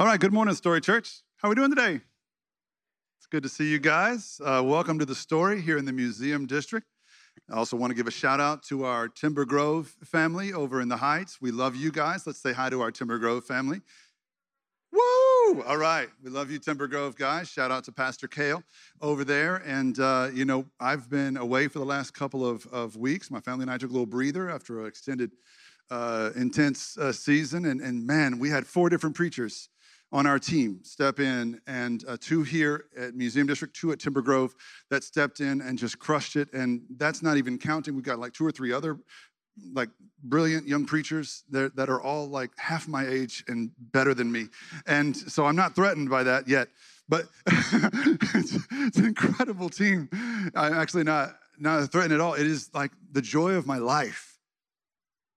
All 0.00 0.06
right, 0.06 0.20
good 0.20 0.32
morning, 0.32 0.54
Story 0.54 0.80
Church. 0.80 1.22
How 1.38 1.48
are 1.48 1.50
we 1.50 1.56
doing 1.56 1.70
today? 1.70 2.00
It's 3.18 3.26
good 3.28 3.42
to 3.42 3.48
see 3.48 3.68
you 3.68 3.80
guys. 3.80 4.40
Uh, 4.44 4.62
welcome 4.64 4.96
to 5.00 5.04
the 5.04 5.14
story 5.16 5.60
here 5.60 5.76
in 5.76 5.84
the 5.84 5.92
Museum 5.92 6.46
District. 6.46 6.86
I 7.50 7.56
also 7.56 7.76
want 7.76 7.90
to 7.90 7.96
give 7.96 8.06
a 8.06 8.12
shout 8.12 8.38
out 8.38 8.62
to 8.66 8.84
our 8.84 9.08
Timber 9.08 9.44
Grove 9.44 9.96
family 10.04 10.52
over 10.52 10.80
in 10.80 10.88
the 10.88 10.98
Heights. 10.98 11.40
We 11.40 11.50
love 11.50 11.74
you 11.74 11.90
guys. 11.90 12.28
Let's 12.28 12.38
say 12.38 12.52
hi 12.52 12.70
to 12.70 12.80
our 12.80 12.92
Timber 12.92 13.18
Grove 13.18 13.44
family. 13.44 13.80
Woo! 14.92 15.64
All 15.66 15.76
right. 15.76 16.08
We 16.22 16.30
love 16.30 16.48
you, 16.52 16.60
Timber 16.60 16.86
Grove 16.86 17.16
guys. 17.16 17.48
Shout 17.48 17.72
out 17.72 17.82
to 17.86 17.90
Pastor 17.90 18.28
Kale 18.28 18.62
over 19.00 19.24
there. 19.24 19.56
And, 19.66 19.98
uh, 19.98 20.28
you 20.32 20.44
know, 20.44 20.64
I've 20.78 21.10
been 21.10 21.36
away 21.36 21.66
for 21.66 21.80
the 21.80 21.84
last 21.84 22.14
couple 22.14 22.48
of, 22.48 22.68
of 22.68 22.96
weeks. 22.96 23.32
My 23.32 23.40
family 23.40 23.62
and 23.62 23.70
I 23.72 23.78
took 23.78 23.90
a 23.90 23.94
little 23.94 24.06
breather 24.06 24.48
after 24.48 24.80
an 24.80 24.86
extended, 24.86 25.32
uh, 25.90 26.30
intense 26.36 26.96
uh, 26.98 27.10
season. 27.10 27.64
And, 27.64 27.80
and 27.80 28.06
man, 28.06 28.38
we 28.38 28.48
had 28.48 28.64
four 28.64 28.90
different 28.90 29.16
preachers 29.16 29.68
on 30.10 30.26
our 30.26 30.38
team 30.38 30.80
step 30.82 31.20
in, 31.20 31.60
and 31.66 32.04
uh, 32.08 32.16
two 32.20 32.42
here 32.42 32.86
at 32.96 33.14
Museum 33.14 33.46
District, 33.46 33.74
two 33.74 33.92
at 33.92 33.98
Timber 33.98 34.22
Grove 34.22 34.54
that 34.90 35.04
stepped 35.04 35.40
in 35.40 35.60
and 35.60 35.78
just 35.78 35.98
crushed 35.98 36.36
it. 36.36 36.52
And 36.52 36.82
that's 36.96 37.22
not 37.22 37.36
even 37.36 37.58
counting. 37.58 37.94
We've 37.94 38.04
got 38.04 38.18
like 38.18 38.32
two 38.32 38.46
or 38.46 38.50
three 38.50 38.72
other 38.72 38.98
like 39.72 39.90
brilliant 40.22 40.66
young 40.66 40.86
preachers 40.86 41.44
that, 41.50 41.74
that 41.76 41.88
are 41.88 42.00
all 42.00 42.28
like 42.28 42.50
half 42.56 42.88
my 42.88 43.06
age 43.06 43.44
and 43.48 43.70
better 43.78 44.14
than 44.14 44.30
me. 44.30 44.46
And 44.86 45.16
so 45.16 45.46
I'm 45.46 45.56
not 45.56 45.74
threatened 45.74 46.10
by 46.10 46.22
that 46.22 46.48
yet. 46.48 46.68
But 47.08 47.24
it's, 47.46 48.58
it's 48.70 48.98
an 48.98 49.06
incredible 49.06 49.68
team. 49.68 50.08
I'm 50.54 50.74
actually 50.74 51.04
not 51.04 51.36
not 51.58 51.90
threatened 51.90 52.14
at 52.14 52.20
all. 52.20 52.34
It 52.34 52.46
is 52.46 52.70
like 52.72 52.92
the 53.10 53.22
joy 53.22 53.54
of 53.54 53.66
my 53.66 53.78
life 53.78 54.38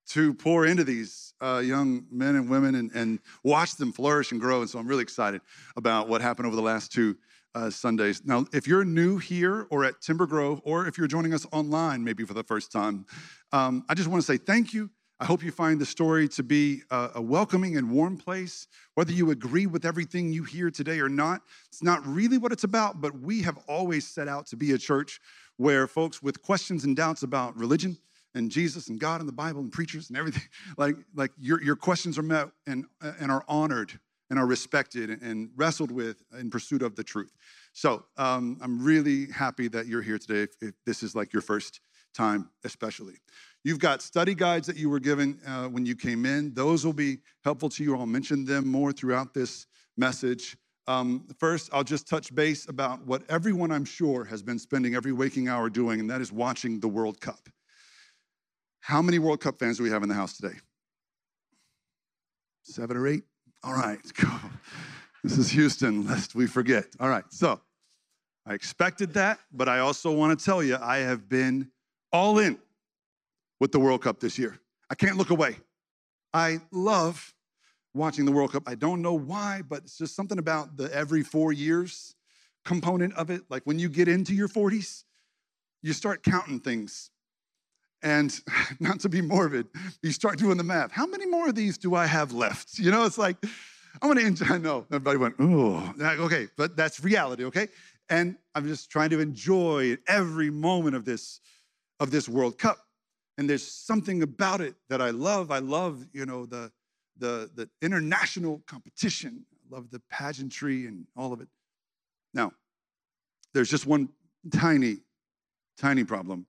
to 0.10 0.34
pour 0.34 0.66
into 0.66 0.84
these 0.84 1.31
uh, 1.42 1.60
young 1.60 2.06
men 2.12 2.36
and 2.36 2.50
women 2.50 2.76
and, 2.76 2.92
and 2.94 3.20
watch 3.44 3.76
them 3.76 3.92
flourish 3.92 4.32
and 4.32 4.40
grow. 4.40 4.62
And 4.62 4.70
so 4.70 4.80
I'm 4.80 4.88
really 4.88 5.04
excited 5.04 5.42
about 5.76 6.08
what 6.08 6.22
happened 6.22 6.48
over 6.48 6.56
the 6.56 6.62
last 6.62 6.92
two 6.92 7.18
uh, 7.56 7.70
Sundays. 7.70 8.22
Now, 8.26 8.46
if 8.54 8.68
you're 8.68 8.86
new 8.86 9.18
here 9.18 9.68
or 9.70 9.84
at 9.84 10.02
Timber 10.02 10.26
Grove, 10.26 10.62
or 10.64 10.88
if 10.88 10.98
you're 10.98 11.08
joining 11.08 11.34
us 11.34 11.46
online 11.52 12.04
maybe 12.04 12.24
for 12.24 12.34
the 12.34 12.44
first 12.44 12.72
time, 12.72 13.06
um, 13.52 13.84
I 13.90 13.94
just 13.94 14.08
want 14.08 14.22
to 14.22 14.26
say 14.26 14.38
thank 14.38 14.74
you. 14.74 14.90
I 15.20 15.26
hope 15.26 15.44
you 15.44 15.52
find 15.52 15.80
the 15.80 15.86
story 15.86 16.28
to 16.30 16.42
be 16.42 16.82
a, 16.90 17.10
a 17.16 17.22
welcoming 17.22 17.78
and 17.78 17.92
warm 17.92 18.18
place. 18.18 18.68
Whether 18.96 19.12
you 19.12 19.30
agree 19.30 19.68
with 19.68 19.86
everything 19.86 20.34
you 20.34 20.44
hear 20.44 20.72
today 20.72 21.00
or 21.00 21.10
not, 21.10 21.42
it's 21.68 21.84
not 21.84 22.04
really 22.08 22.40
what 22.40 22.52
it's 22.52 22.64
about, 22.64 23.02
but 23.02 23.20
we 23.20 23.44
have 23.44 23.60
always 23.68 24.08
set 24.08 24.28
out 24.28 24.48
to 24.48 24.56
be 24.56 24.72
a 24.72 24.80
church 24.80 25.20
where 25.58 25.86
folks 25.86 26.24
with 26.24 26.42
questions 26.42 26.86
and 26.86 26.96
doubts 26.96 27.22
about 27.22 27.56
religion, 27.56 28.00
and 28.36 28.50
Jesus 28.50 28.88
and 28.88 29.00
God 29.00 29.20
and 29.20 29.28
the 29.28 29.34
Bible 29.34 29.62
and 29.62 29.72
preachers 29.72 30.10
and 30.10 30.18
everything, 30.18 30.44
like, 30.78 30.96
like 31.16 31.32
your, 31.40 31.62
your 31.62 31.76
questions 31.76 32.18
are 32.18 32.24
met 32.24 32.50
and, 32.68 32.86
and 33.02 33.32
are 33.32 33.44
honored 33.48 34.00
and 34.30 34.40
are 34.40 34.46
respected 34.48 35.22
and 35.22 35.50
wrestled 35.58 35.92
with 35.92 36.24
in 36.40 36.50
pursuit 36.50 36.82
of 36.82 36.96
the 36.96 37.04
truth. 37.04 37.34
So 37.74 38.06
um, 38.18 38.58
I'm 38.62 38.82
really 38.82 39.28
happy 39.28 39.68
that 39.68 39.88
you're 39.88 40.02
here 40.02 40.18
today, 40.18 40.44
if, 40.44 40.56
if, 40.62 40.74
this 40.86 41.04
is 41.04 41.16
like 41.16 41.34
your 41.34 41.42
first 41.42 41.82
time, 42.14 42.50
especially. 42.64 43.16
You've 43.64 43.80
got 43.80 44.02
study 44.02 44.34
guides 44.34 44.68
that 44.68 44.78
you 44.78 44.90
were 44.90 45.00
given 45.00 45.40
uh, 45.46 45.66
when 45.66 45.86
you 45.86 45.96
came 45.96 46.26
in. 46.26 46.54
Those 46.54 46.86
will 46.86 46.94
be 46.94 47.20
helpful 47.44 47.70
to 47.70 47.84
you. 47.84 47.96
I'll 47.96 48.06
mention 48.06 48.46
them 48.46 48.68
more 48.68 48.94
throughout 48.94 49.34
this 49.34 49.68
message. 49.98 50.58
Um, 50.88 51.28
first, 51.38 51.70
I'll 51.74 51.84
just 51.84 52.08
touch 52.08 52.34
base 52.34 52.68
about 52.68 53.06
what 53.06 53.24
everyone 53.30 53.72
I'm 53.72 53.86
sure 53.86 54.24
has 54.26 54.42
been 54.42 54.58
spending 54.58 54.96
every 54.96 55.12
waking 55.12 55.48
hour 55.48 55.70
doing, 55.70 56.00
and 56.00 56.10
that 56.10 56.22
is 56.22 56.32
watching 56.32 56.80
the 56.80 56.88
World 56.88 57.22
Cup. 57.22 57.50
How 58.82 59.02
many 59.02 59.20
World 59.20 59.40
Cup 59.40 59.60
fans 59.60 59.78
do 59.78 59.84
we 59.84 59.92
have 59.92 60.04
in 60.04 60.10
the 60.10 60.16
house 60.16 60.36
today? 60.36 60.56
Seven 62.64 62.98
or 62.98 63.08
eight? 63.08 63.24
All 63.64 63.74
right, 63.74 64.00
go. 64.16 64.28
This 65.24 65.38
is 65.38 65.50
Houston, 65.52 66.06
lest 66.08 66.34
we 66.34 66.48
forget. 66.48 66.88
All 67.00 67.08
right, 67.08 67.24
so 67.30 67.62
I 68.46 68.54
expected 68.56 69.14
that, 69.14 69.40
but 69.54 69.70
I 69.70 69.80
also 69.80 70.12
want 70.12 70.38
to 70.38 70.44
tell 70.44 70.64
you 70.64 70.78
I 70.82 70.98
have 70.98 71.30
been 71.30 71.70
all 72.12 72.40
in 72.40 72.58
with 73.60 73.72
the 73.72 73.80
World 73.80 74.02
Cup 74.02 74.20
this 74.20 74.40
year. 74.40 74.60
I 74.90 74.96
can't 74.96 75.16
look 75.16 75.30
away. 75.30 75.58
I 76.34 76.60
love 76.72 77.36
watching 77.94 78.26
the 78.26 78.32
World 78.32 78.52
Cup. 78.52 78.64
I 78.66 78.74
don't 78.74 79.04
know 79.04 79.14
why, 79.14 79.62
but 79.68 79.84
it's 79.84 79.98
just 79.98 80.16
something 80.16 80.40
about 80.40 80.76
the 80.76 80.94
every 80.94 81.22
four 81.22 81.54
years 81.54 82.16
component 82.66 83.14
of 83.14 83.30
it. 83.30 83.44
Like 83.50 83.64
when 83.66 83.78
you 83.78 83.90
get 83.90 84.08
into 84.08 84.34
your 84.34 84.48
40s, 84.48 85.04
you 85.84 85.94
start 85.94 86.24
counting 86.24 86.60
things. 86.60 87.12
And 88.04 88.38
not 88.80 89.00
to 89.02 89.10
be 89.10 89.22
morbid, 89.22 89.68
you 90.02 90.12
start 90.12 90.38
doing 90.38 90.58
the 90.58 90.64
math. 90.64 90.92
How 90.92 91.06
many 91.06 91.26
more 91.26 91.50
of 91.50 91.56
these 91.56 91.78
do 91.78 91.96
I 91.96 92.06
have 92.06 92.32
left? 92.32 92.80
You 92.82 92.90
know, 92.90 93.06
it's 93.06 93.18
like, 93.18 93.38
I'm 94.02 94.10
gonna 94.10 94.22
enjoy. 94.22 94.46
I 94.48 94.58
know 94.58 94.86
everybody 94.90 95.18
went, 95.18 95.36
oh, 95.40 95.94
okay, 96.02 96.48
but 96.58 96.76
that's 96.76 97.04
reality, 97.04 97.44
okay? 97.46 97.68
And 98.10 98.38
I'm 98.56 98.68
just 98.68 98.90
trying 98.90 99.12
to 99.12 99.20
enjoy 99.20 99.98
every 100.08 100.50
moment 100.50 100.96
of 100.96 101.06
this 101.06 101.42
of 102.00 102.10
this 102.10 102.28
World 102.28 102.58
Cup. 102.58 102.78
And 103.38 103.50
there's 103.50 103.66
something 103.66 104.24
about 104.24 104.62
it 104.62 104.76
that 104.90 105.02
I 105.02 105.12
love. 105.12 105.52
I 105.52 105.60
love, 105.60 106.08
you 106.12 106.26
know, 106.26 106.46
the 106.46 106.72
the 107.18 107.52
the 107.56 107.70
international 107.82 108.64
competition. 108.66 109.46
I 109.54 109.76
love 109.76 109.92
the 109.92 110.02
pageantry 110.10 110.88
and 110.88 111.06
all 111.16 111.32
of 111.32 111.42
it. 111.42 111.48
Now, 112.34 112.54
there's 113.54 113.70
just 113.70 113.86
one 113.86 114.10
tiny, 114.52 114.98
tiny 115.78 116.04
problem 116.04 116.48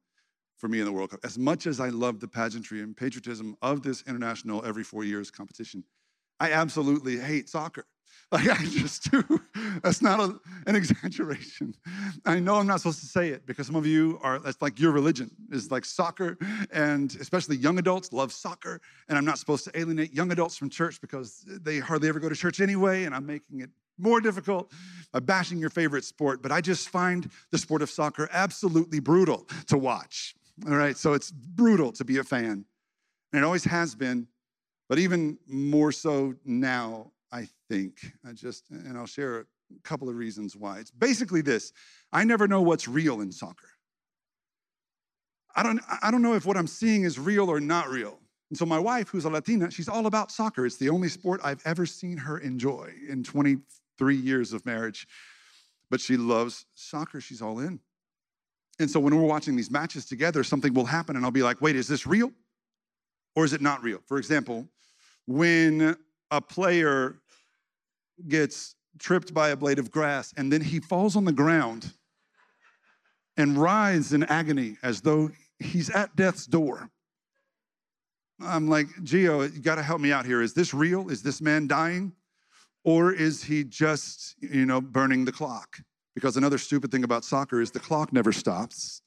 for 0.62 0.68
me 0.68 0.78
in 0.78 0.84
the 0.84 0.92
World 0.92 1.10
Cup. 1.10 1.18
As 1.24 1.36
much 1.36 1.66
as 1.66 1.80
I 1.80 1.88
love 1.88 2.20
the 2.20 2.28
pageantry 2.28 2.82
and 2.82 2.96
patriotism 2.96 3.56
of 3.62 3.82
this 3.82 4.04
international 4.06 4.64
every 4.64 4.84
four 4.84 5.02
years 5.02 5.28
competition, 5.28 5.82
I 6.38 6.52
absolutely 6.52 7.18
hate 7.18 7.48
soccer. 7.48 7.84
Like 8.30 8.48
I 8.48 8.64
just 8.64 9.10
do. 9.10 9.22
That's 9.82 10.00
not 10.00 10.18
a, 10.18 10.40
an 10.66 10.74
exaggeration. 10.74 11.74
I 12.24 12.38
know 12.38 12.54
I'm 12.54 12.66
not 12.66 12.80
supposed 12.80 13.00
to 13.00 13.06
say 13.06 13.28
it 13.28 13.44
because 13.44 13.66
some 13.66 13.76
of 13.76 13.84
you 13.84 14.18
are, 14.22 14.38
that's 14.38 14.62
like 14.62 14.80
your 14.80 14.90
religion 14.90 15.30
is 15.50 15.70
like 15.70 15.84
soccer, 15.84 16.38
and 16.72 17.14
especially 17.20 17.56
young 17.56 17.78
adults 17.78 18.10
love 18.10 18.32
soccer. 18.32 18.80
And 19.10 19.18
I'm 19.18 19.26
not 19.26 19.38
supposed 19.38 19.64
to 19.64 19.78
alienate 19.78 20.14
young 20.14 20.32
adults 20.32 20.56
from 20.56 20.70
church 20.70 20.98
because 21.02 21.44
they 21.46 21.78
hardly 21.78 22.08
ever 22.08 22.20
go 22.20 22.30
to 22.30 22.34
church 22.34 22.60
anyway, 22.60 23.04
and 23.04 23.14
I'm 23.14 23.26
making 23.26 23.60
it 23.60 23.70
more 23.98 24.18
difficult 24.18 24.72
by 25.12 25.20
bashing 25.20 25.58
your 25.58 25.70
favorite 25.70 26.04
sport. 26.04 26.42
But 26.42 26.52
I 26.52 26.62
just 26.62 26.88
find 26.88 27.30
the 27.50 27.58
sport 27.58 27.82
of 27.82 27.90
soccer 27.90 28.30
absolutely 28.32 29.00
brutal 29.00 29.46
to 29.66 29.76
watch. 29.76 30.34
All 30.66 30.76
right, 30.76 30.96
so 30.96 31.14
it's 31.14 31.30
brutal 31.30 31.92
to 31.92 32.04
be 32.04 32.18
a 32.18 32.24
fan. 32.24 32.64
And 33.32 33.42
it 33.42 33.44
always 33.44 33.64
has 33.64 33.94
been, 33.94 34.28
but 34.88 34.98
even 34.98 35.38
more 35.46 35.92
so 35.92 36.34
now, 36.44 37.12
I 37.32 37.48
think. 37.68 38.12
I 38.26 38.32
just, 38.32 38.70
and 38.70 38.96
I'll 38.96 39.06
share 39.06 39.40
a 39.40 39.44
couple 39.82 40.08
of 40.08 40.16
reasons 40.16 40.54
why. 40.54 40.78
It's 40.78 40.90
basically 40.90 41.40
this 41.40 41.72
I 42.12 42.24
never 42.24 42.46
know 42.46 42.60
what's 42.60 42.86
real 42.86 43.22
in 43.22 43.32
soccer. 43.32 43.68
I 45.54 45.62
don't, 45.62 45.80
I 46.02 46.10
don't 46.10 46.22
know 46.22 46.34
if 46.34 46.46
what 46.46 46.56
I'm 46.56 46.66
seeing 46.66 47.04
is 47.04 47.18
real 47.18 47.50
or 47.50 47.60
not 47.60 47.88
real. 47.88 48.18
And 48.50 48.58
so 48.58 48.66
my 48.66 48.78
wife, 48.78 49.08
who's 49.08 49.24
a 49.24 49.30
Latina, 49.30 49.70
she's 49.70 49.88
all 49.88 50.06
about 50.06 50.30
soccer. 50.30 50.66
It's 50.66 50.76
the 50.76 50.90
only 50.90 51.08
sport 51.08 51.40
I've 51.42 51.62
ever 51.64 51.86
seen 51.86 52.18
her 52.18 52.38
enjoy 52.38 52.92
in 53.08 53.22
23 53.22 54.16
years 54.16 54.52
of 54.52 54.64
marriage. 54.66 55.06
But 55.90 56.00
she 56.00 56.16
loves 56.16 56.66
soccer. 56.74 57.20
She's 57.20 57.40
all 57.40 57.58
in. 57.60 57.80
And 58.78 58.90
so 58.90 58.98
when 58.98 59.14
we're 59.14 59.26
watching 59.26 59.54
these 59.54 59.70
matches 59.70 60.06
together, 60.06 60.42
something 60.42 60.72
will 60.74 60.86
happen, 60.86 61.16
and 61.16 61.24
I'll 61.24 61.30
be 61.30 61.42
like, 61.42 61.60
wait, 61.60 61.76
is 61.76 61.86
this 61.86 62.06
real 62.06 62.32
or 63.36 63.44
is 63.44 63.52
it 63.52 63.60
not 63.60 63.82
real? 63.82 64.00
For 64.06 64.18
example, 64.18 64.66
when 65.26 65.96
a 66.30 66.40
player 66.40 67.16
gets 68.28 68.74
tripped 68.98 69.32
by 69.32 69.50
a 69.50 69.56
blade 69.56 69.78
of 69.78 69.90
grass 69.90 70.32
and 70.36 70.52
then 70.52 70.60
he 70.60 70.80
falls 70.80 71.16
on 71.16 71.24
the 71.24 71.32
ground 71.32 71.92
and 73.36 73.56
writhes 73.56 74.12
in 74.12 74.22
agony 74.24 74.76
as 74.82 75.00
though 75.00 75.30
he's 75.58 75.90
at 75.90 76.14
death's 76.16 76.46
door. 76.46 76.90
I'm 78.40 78.68
like, 78.68 78.88
Geo, 79.02 79.42
you 79.42 79.60
got 79.60 79.76
to 79.76 79.82
help 79.82 80.00
me 80.00 80.12
out 80.12 80.26
here. 80.26 80.42
Is 80.42 80.52
this 80.52 80.74
real? 80.74 81.08
Is 81.08 81.22
this 81.22 81.40
man 81.40 81.66
dying? 81.66 82.12
Or 82.84 83.12
is 83.12 83.44
he 83.44 83.62
just, 83.62 84.34
you 84.40 84.66
know, 84.66 84.80
burning 84.80 85.24
the 85.24 85.32
clock? 85.32 85.78
Because 86.14 86.36
another 86.36 86.58
stupid 86.58 86.90
thing 86.90 87.04
about 87.04 87.24
soccer 87.24 87.60
is 87.60 87.70
the 87.70 87.80
clock 87.80 88.12
never 88.12 88.32
stops. 88.32 89.02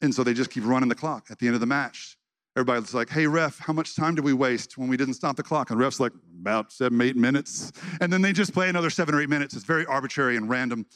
And 0.00 0.14
so 0.14 0.24
they 0.24 0.34
just 0.34 0.50
keep 0.50 0.64
running 0.66 0.88
the 0.88 0.94
clock 0.94 1.26
at 1.30 1.38
the 1.38 1.46
end 1.46 1.54
of 1.54 1.60
the 1.60 1.66
match. 1.66 2.16
Everybody's 2.56 2.94
like, 2.94 3.10
hey, 3.10 3.26
ref, 3.26 3.58
how 3.58 3.72
much 3.72 3.96
time 3.96 4.14
did 4.14 4.24
we 4.24 4.32
waste 4.32 4.78
when 4.78 4.88
we 4.88 4.96
didn't 4.96 5.14
stop 5.14 5.36
the 5.36 5.42
clock? 5.42 5.70
And 5.70 5.78
ref's 5.78 5.98
like, 5.98 6.12
about 6.40 6.72
seven, 6.72 7.00
eight 7.00 7.16
minutes. 7.16 7.72
And 8.00 8.12
then 8.12 8.22
they 8.22 8.32
just 8.32 8.54
play 8.54 8.68
another 8.68 8.90
seven 8.90 9.14
or 9.14 9.20
eight 9.20 9.28
minutes. 9.28 9.54
It's 9.54 9.64
very 9.64 9.84
arbitrary 9.86 10.36
and 10.36 10.48
random. 10.48 10.86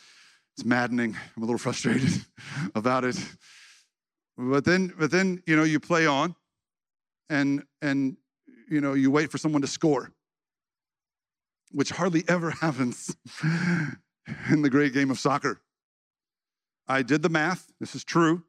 It's 0.56 0.64
maddening. 0.64 1.16
I'm 1.36 1.42
a 1.42 1.46
little 1.46 1.58
frustrated 1.58 2.24
about 2.74 3.04
it. 3.04 3.16
But 4.36 4.64
then, 4.64 4.92
but 4.96 5.10
then, 5.10 5.42
you 5.46 5.56
know, 5.56 5.64
you 5.64 5.80
play 5.80 6.06
on 6.06 6.36
and 7.28 7.64
and 7.82 8.16
you 8.70 8.80
know, 8.80 8.92
you 8.92 9.10
wait 9.10 9.30
for 9.30 9.38
someone 9.38 9.62
to 9.62 9.68
score, 9.68 10.12
which 11.72 11.90
hardly 11.90 12.24
ever 12.28 12.50
happens 12.60 13.16
in 14.50 14.62
the 14.62 14.70
great 14.70 14.92
game 14.92 15.10
of 15.10 15.18
soccer. 15.18 15.60
I 16.86 17.02
did 17.02 17.22
the 17.22 17.28
math, 17.28 17.70
this 17.80 17.94
is 17.94 18.04
true. 18.04 18.44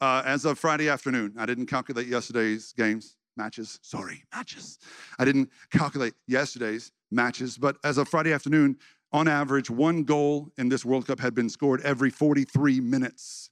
Uh, 0.00 0.22
as 0.24 0.44
of 0.44 0.58
Friday 0.58 0.88
afternoon, 0.88 1.34
I 1.38 1.46
didn't 1.46 1.66
calculate 1.66 2.06
yesterday's 2.06 2.72
games, 2.72 3.16
matches, 3.36 3.78
sorry, 3.82 4.24
matches. 4.34 4.78
I 5.18 5.24
didn't 5.24 5.50
calculate 5.70 6.14
yesterday's, 6.26 6.90
matches. 7.10 7.58
But 7.58 7.76
as 7.84 7.98
of 7.98 8.08
Friday 8.08 8.32
afternoon, 8.32 8.78
on 9.12 9.28
average, 9.28 9.68
one 9.68 10.04
goal 10.04 10.50
in 10.56 10.68
this 10.68 10.84
World 10.84 11.06
Cup 11.06 11.20
had 11.20 11.34
been 11.34 11.48
scored 11.48 11.80
every 11.82 12.10
43 12.10 12.80
minutes 12.80 13.50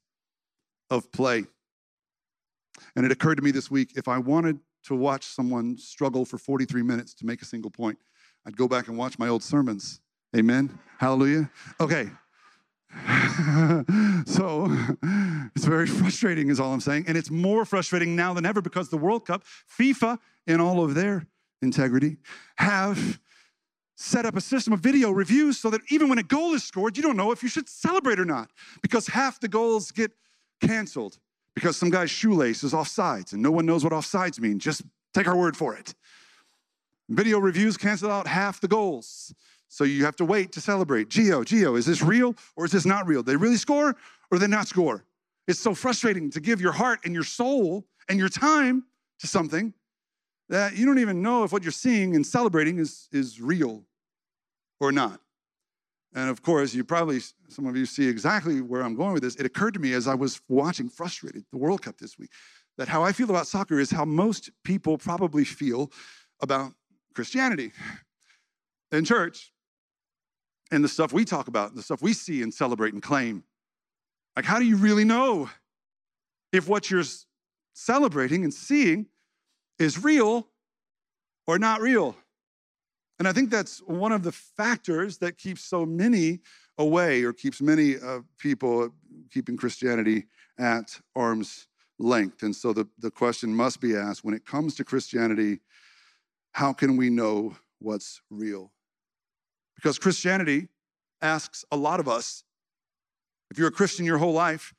of 0.90 1.10
play. 1.12 1.44
And 2.96 3.05
it 3.05 3.12
occurred 3.12 3.37
to 3.37 3.43
me 3.43 3.50
this 3.50 3.70
week 3.70 3.93
if 3.96 4.08
I 4.08 4.19
wanted 4.19 4.60
to 4.84 4.94
watch 4.94 5.26
someone 5.26 5.76
struggle 5.76 6.25
for 6.25 6.38
43 6.38 6.82
minutes 6.82 7.12
to 7.14 7.26
make 7.26 7.43
a 7.43 7.44
single 7.44 7.70
point, 7.70 7.99
I'd 8.46 8.56
go 8.56 8.69
back 8.69 8.88
and 8.88 8.96
watch 8.96 9.19
my 9.19 9.28
old 9.28 9.43
sermons. 9.43 10.00
Amen. 10.36 10.78
Hallelujah. 10.98 11.50
Okay. 11.80 12.10
so 14.26 14.66
it's 15.54 15.64
very 15.64 15.86
frustrating, 15.86 16.48
is 16.48 16.60
all 16.60 16.72
I'm 16.72 16.80
saying. 16.80 17.04
And 17.06 17.16
it's 17.16 17.30
more 17.30 17.64
frustrating 17.64 18.16
now 18.16 18.34
than 18.34 18.44
ever 18.44 18.60
because 18.60 18.88
the 18.88 18.96
World 18.96 19.26
Cup, 19.26 19.44
FIFA, 19.78 20.19
in 20.46 20.60
all 20.60 20.84
of 20.84 20.94
their 20.94 21.26
integrity, 21.62 22.16
have 22.56 23.20
set 23.96 24.25
up 24.25 24.36
a 24.36 24.40
system 24.40 24.72
of 24.72 24.80
video 24.80 25.10
reviews 25.10 25.58
so 25.58 25.70
that 25.70 25.80
even 25.90 26.08
when 26.08 26.19
a 26.19 26.22
goal 26.22 26.54
is 26.54 26.62
scored, 26.62 26.96
you 26.96 27.02
don't 27.02 27.16
know 27.16 27.32
if 27.32 27.42
you 27.42 27.48
should 27.48 27.69
celebrate 27.69 28.20
or 28.20 28.24
not 28.24 28.50
because 28.81 29.08
half 29.08 29.40
the 29.40 29.48
goals 29.48 29.90
get 29.90 30.12
canceled 30.60 31.19
because 31.54 31.76
some 31.76 31.90
guy's 31.90 32.10
shoelace 32.10 32.62
is 32.62 32.72
offsides 32.72 33.32
and 33.32 33.42
no 33.42 33.50
one 33.50 33.66
knows 33.66 33.82
what 33.82 33.92
offsides 33.92 34.38
mean. 34.38 34.58
Just 34.58 34.82
take 35.12 35.26
our 35.26 35.36
word 35.36 35.56
for 35.56 35.74
it. 35.74 35.94
Video 37.08 37.38
reviews 37.38 37.76
cancel 37.76 38.10
out 38.10 38.26
half 38.26 38.60
the 38.60 38.69
goals. 38.69 39.34
So 39.69 39.85
you 39.85 40.05
have 40.05 40.17
to 40.17 40.25
wait 40.25 40.53
to 40.53 40.61
celebrate. 40.61 41.09
Geo, 41.09 41.44
Geo, 41.44 41.76
is 41.76 41.87
this 41.87 42.03
real 42.03 42.35
or 42.56 42.65
is 42.65 42.73
this 42.73 42.87
not 42.87 43.06
real? 43.06 43.23
They 43.23 43.37
really 43.37 43.56
score 43.56 43.97
or 44.31 44.38
they 44.38 44.47
not 44.47 44.67
score? 44.67 45.05
It's 45.47 45.61
so 45.61 45.75
frustrating 45.75 46.31
to 46.31 46.41
give 46.41 46.61
your 46.61 46.73
heart 46.73 47.00
and 47.05 47.15
your 47.15 47.25
soul 47.25 47.87
and 48.09 48.19
your 48.19 48.29
time 48.29 48.85
to 49.20 49.26
something 49.26 49.75
that 50.49 50.76
you 50.76 50.87
don't 50.87 50.99
even 50.99 51.23
know 51.23 51.44
if 51.44 51.53
what 51.53 51.62
you're 51.62 51.73
seeing 51.73 52.17
and 52.17 52.26
celebrating 52.26 52.79
is, 52.79 53.09
is 53.12 53.41
real 53.41 53.85
or 54.81 54.93
not. 54.93 55.20
And 56.15 56.31
of 56.31 56.43
course, 56.43 56.75
you 56.75 56.85
probably, 56.85 57.20
some 57.49 57.67
of 57.67 57.76
you 57.76 57.85
see 57.85 58.09
exactly 58.09 58.62
where 58.62 58.82
I'm 58.82 58.94
going 58.94 59.12
with 59.12 59.23
this. 59.23 59.37
It 59.37 59.44
occurred 59.44 59.75
to 59.75 59.81
me 59.81 59.93
as 59.93 60.09
I 60.09 60.15
was 60.15 60.41
watching 60.49 60.88
frustrated 60.88 61.44
the 61.53 61.59
World 61.59 61.82
Cup 61.82 61.99
this 61.99 62.19
week 62.19 62.31
that 62.79 62.88
how 62.88 63.03
I 63.03 63.12
feel 63.12 63.29
about 63.29 63.47
soccer 63.47 63.79
is 63.79 63.91
how 63.91 64.05
most 64.05 64.50
people 64.65 64.97
probably 64.97 65.44
feel 65.44 65.91
about 66.41 66.73
Christianity 67.15 67.73
in 68.93 69.05
church 69.05 69.53
and 70.70 70.85
the 70.85 70.88
stuff 70.88 71.12
we 71.12 71.25
talk 71.25 71.49
about, 71.49 71.75
the 71.75 71.82
stuff 71.82 72.03
we 72.03 72.12
see 72.12 72.43
and 72.43 72.53
celebrate 72.53 72.93
and 72.93 73.03
claim. 73.03 73.44
Like, 74.37 74.44
how 74.44 74.59
do 74.59 74.65
you 74.65 74.76
really 74.76 75.05
know 75.05 75.50
if 76.53 76.69
what 76.69 76.91
you're 76.91 77.05
celebrating 77.75 78.44
and 78.44 78.53
seeing 78.53 79.06
is 79.79 80.03
real 80.03 80.49
or 81.47 81.59
not 81.59 81.81
real? 81.81 82.17
And 83.19 83.26
I 83.26 83.32
think 83.32 83.50
that's 83.50 83.81
one 83.81 84.12
of 84.12 84.23
the 84.23 84.32
factors 84.32 85.19
that 85.19 85.38
keeps 85.38 85.62
so 85.62 85.85
many 85.85 86.41
away 86.76 87.25
or 87.25 87.32
keeps 87.32 87.61
many 87.61 87.97
uh, 87.97 88.20
people 88.38 88.91
keeping 89.32 89.56
Christianity 89.56 90.26
at 90.59 91.00
arm's 91.17 91.67
length. 91.99 92.43
And 92.44 92.55
so 92.55 92.73
the, 92.73 92.87
the 92.99 93.11
question 93.11 93.53
must 93.53 93.81
be 93.81 93.97
asked 93.97 94.25
when 94.25 94.35
it 94.35 94.47
comes 94.47 94.76
to 94.76 94.85
Christianity, 94.85 95.59
how 96.53 96.73
can 96.73 96.97
we 96.97 97.11
know 97.11 97.56
what's 97.81 98.20
real? 98.31 98.70
Because 99.78 99.96
Christianity 99.96 100.66
asks 101.22 101.64
a 101.70 101.76
lot 101.76 102.00
of 102.00 102.08
us. 102.08 102.42
If 103.50 103.58
you're 103.58 103.69
a 103.69 103.72
Christian 103.72 104.04
your 104.04 104.19
whole 104.19 104.32
life, 104.32 104.75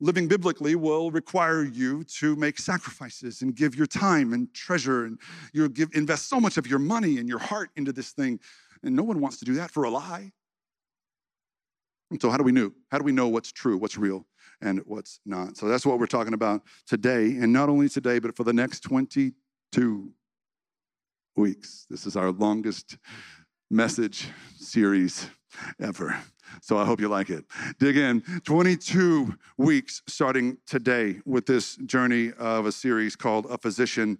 living 0.00 0.26
biblically 0.26 0.74
will 0.74 1.12
require 1.12 1.62
you 1.62 2.02
to 2.04 2.34
make 2.34 2.58
sacrifices 2.58 3.42
and 3.42 3.54
give 3.54 3.76
your 3.76 3.86
time 3.86 4.32
and 4.32 4.52
treasure 4.52 5.04
and 5.04 5.20
you 5.52 5.68
give 5.68 5.90
invest 5.94 6.28
so 6.28 6.40
much 6.40 6.56
of 6.56 6.66
your 6.66 6.80
money 6.80 7.18
and 7.18 7.28
your 7.28 7.38
heart 7.38 7.70
into 7.76 7.92
this 7.92 8.10
thing. 8.10 8.40
And 8.82 8.96
no 8.96 9.04
one 9.04 9.20
wants 9.20 9.38
to 9.38 9.44
do 9.44 9.54
that 9.54 9.70
for 9.70 9.84
a 9.84 9.90
lie. 9.90 10.32
And 12.10 12.20
so 12.20 12.28
how 12.28 12.36
do 12.38 12.42
we 12.42 12.52
know? 12.52 12.72
How 12.90 12.98
do 12.98 13.04
we 13.04 13.12
know 13.12 13.28
what's 13.28 13.52
true 13.52 13.76
what's 13.76 13.96
real 13.96 14.26
and 14.60 14.80
what's 14.84 15.20
not? 15.24 15.56
So 15.56 15.68
that's 15.68 15.86
what 15.86 16.00
we're 16.00 16.06
talking 16.06 16.34
about 16.34 16.62
today. 16.88 17.36
And 17.36 17.52
not 17.52 17.68
only 17.68 17.88
today 17.88 18.18
but 18.18 18.36
for 18.36 18.42
the 18.42 18.52
next 18.52 18.80
22 18.80 20.12
weeks. 21.38 21.86
This 21.88 22.04
is 22.04 22.16
our 22.16 22.32
longest 22.32 22.98
message 23.70 24.28
series 24.58 25.28
ever 25.80 26.18
so 26.60 26.78
I 26.78 26.84
hope 26.84 27.00
you 27.00 27.08
like 27.08 27.30
it. 27.30 27.44
Dig 27.78 27.96
in. 27.96 28.22
22 28.44 29.34
weeks 29.56 30.02
starting 30.06 30.58
today 30.66 31.20
with 31.24 31.46
this 31.46 31.76
journey 31.76 32.32
of 32.38 32.66
a 32.66 32.72
series 32.72 33.16
called 33.16 33.46
A 33.50 33.58
Physician 33.58 34.18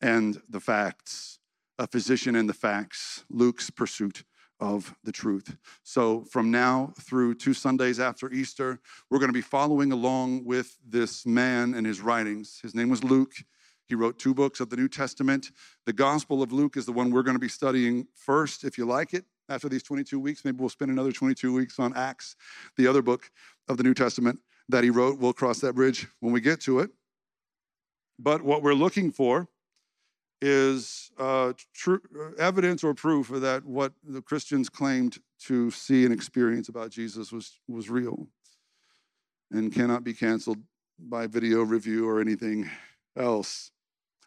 and 0.00 0.40
the 0.48 0.60
Facts. 0.60 1.38
A 1.78 1.86
Physician 1.86 2.36
and 2.36 2.48
the 2.48 2.54
Facts, 2.54 3.24
Luke's 3.28 3.68
pursuit 3.68 4.22
of 4.60 4.94
the 5.02 5.10
truth. 5.10 5.56
So, 5.82 6.24
from 6.30 6.52
now 6.52 6.92
through 7.00 7.34
two 7.34 7.52
Sundays 7.52 7.98
after 7.98 8.30
Easter, 8.30 8.78
we're 9.10 9.18
going 9.18 9.28
to 9.28 9.32
be 9.32 9.40
following 9.40 9.90
along 9.90 10.44
with 10.44 10.76
this 10.86 11.26
man 11.26 11.74
and 11.74 11.84
his 11.84 12.00
writings. 12.00 12.60
His 12.62 12.76
name 12.76 12.90
was 12.90 13.02
Luke. 13.02 13.34
He 13.88 13.94
wrote 13.94 14.18
two 14.18 14.34
books 14.34 14.60
of 14.60 14.70
the 14.70 14.76
New 14.76 14.88
Testament. 14.88 15.50
The 15.86 15.92
Gospel 15.92 16.42
of 16.42 16.52
Luke 16.52 16.76
is 16.76 16.86
the 16.86 16.92
one 16.92 17.10
we're 17.10 17.22
going 17.22 17.36
to 17.36 17.40
be 17.40 17.48
studying 17.48 18.06
first, 18.14 18.64
if 18.64 18.78
you 18.78 18.86
like 18.86 19.14
it 19.14 19.24
after 19.48 19.68
these 19.68 19.82
22 19.82 20.18
weeks. 20.18 20.44
Maybe 20.44 20.56
we'll 20.58 20.68
spend 20.68 20.90
another 20.90 21.12
22 21.12 21.52
weeks 21.52 21.78
on 21.78 21.94
Acts, 21.94 22.36
the 22.76 22.86
other 22.86 23.02
book 23.02 23.30
of 23.68 23.76
the 23.76 23.82
New 23.82 23.94
Testament 23.94 24.38
that 24.68 24.84
he 24.84 24.90
wrote. 24.90 25.18
We'll 25.18 25.32
cross 25.32 25.60
that 25.60 25.74
bridge 25.74 26.06
when 26.20 26.32
we 26.32 26.40
get 26.40 26.60
to 26.62 26.80
it. 26.80 26.90
But 28.18 28.42
what 28.42 28.62
we're 28.62 28.74
looking 28.74 29.10
for 29.10 29.48
is 30.40 31.10
uh, 31.18 31.52
true 31.74 32.00
evidence 32.38 32.84
or 32.84 32.94
proof 32.94 33.28
that 33.28 33.64
what 33.64 33.92
the 34.06 34.20
Christians 34.20 34.68
claimed 34.68 35.18
to 35.40 35.70
see 35.70 36.04
and 36.04 36.12
experience 36.12 36.68
about 36.68 36.90
Jesus 36.90 37.32
was, 37.32 37.60
was 37.68 37.88
real 37.88 38.28
and 39.50 39.72
cannot 39.72 40.04
be 40.04 40.12
canceled 40.12 40.58
by 40.98 41.26
video 41.26 41.62
review 41.62 42.08
or 42.08 42.20
anything 42.20 42.70
else. 43.16 43.70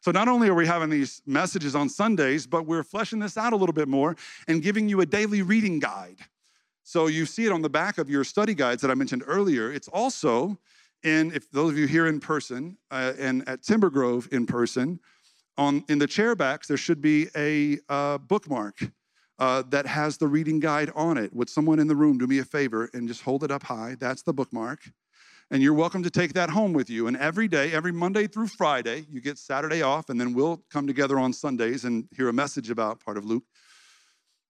So 0.07 0.11
not 0.11 0.29
only 0.29 0.47
are 0.47 0.53
we 0.53 0.65
having 0.65 0.89
these 0.89 1.21
messages 1.25 1.75
on 1.75 1.89
Sundays, 1.89 2.47
but 2.47 2.65
we're 2.65 2.85
fleshing 2.85 3.19
this 3.19 3.35
out 3.35 3.51
a 3.51 3.57
little 3.57 3.73
bit 3.73 3.89
more 3.89 4.15
and 4.47 4.61
giving 4.61 4.87
you 4.87 5.01
a 5.01 5.05
daily 5.05 5.41
reading 5.41 5.79
guide. 5.79 6.19
So 6.83 7.07
you 7.07 7.25
see 7.25 7.45
it 7.45 7.51
on 7.51 7.61
the 7.61 7.69
back 7.69 7.97
of 7.97 8.09
your 8.09 8.23
study 8.23 8.53
guides 8.53 8.81
that 8.83 8.89
I 8.89 8.93
mentioned 8.93 9.25
earlier. 9.27 9.69
It's 9.69 9.89
also 9.89 10.57
in, 11.03 11.33
if 11.33 11.51
those 11.51 11.73
of 11.73 11.77
you 11.77 11.87
here 11.87 12.07
in 12.07 12.21
person 12.21 12.77
uh, 12.89 13.11
and 13.19 13.45
at 13.49 13.63
Timber 13.63 13.89
Grove 13.89 14.29
in 14.31 14.45
person, 14.45 15.01
on 15.57 15.83
in 15.89 15.99
the 15.99 16.07
chair 16.07 16.35
backs 16.35 16.69
there 16.69 16.77
should 16.77 17.01
be 17.01 17.27
a 17.35 17.77
uh, 17.89 18.17
bookmark 18.17 18.79
uh, 19.39 19.63
that 19.71 19.85
has 19.85 20.17
the 20.17 20.27
reading 20.27 20.61
guide 20.61 20.89
on 20.95 21.17
it. 21.17 21.33
Would 21.33 21.49
someone 21.49 21.79
in 21.79 21.87
the 21.87 21.97
room 21.97 22.17
do 22.17 22.27
me 22.27 22.39
a 22.39 22.45
favor 22.45 22.89
and 22.93 23.09
just 23.09 23.23
hold 23.23 23.43
it 23.43 23.51
up 23.51 23.63
high? 23.63 23.97
That's 23.99 24.21
the 24.21 24.31
bookmark 24.31 24.89
and 25.49 25.63
you're 25.63 25.73
welcome 25.73 26.03
to 26.03 26.09
take 26.09 26.33
that 26.33 26.49
home 26.49 26.73
with 26.73 26.89
you. 26.89 27.07
And 27.07 27.15
every 27.15 27.47
day, 27.47 27.71
every 27.71 27.93
Monday 27.93 28.27
through 28.27 28.47
Friday, 28.47 29.05
you 29.09 29.21
get 29.21 29.37
Saturday 29.37 29.81
off, 29.81 30.09
and 30.09 30.19
then 30.19 30.33
we'll 30.33 30.61
come 30.69 30.87
together 30.87 31.17
on 31.17 31.31
Sundays 31.31 31.85
and 31.85 32.07
hear 32.15 32.27
a 32.27 32.33
message 32.33 32.69
about 32.69 32.99
part 32.99 33.17
of 33.17 33.23
Luke. 33.23 33.43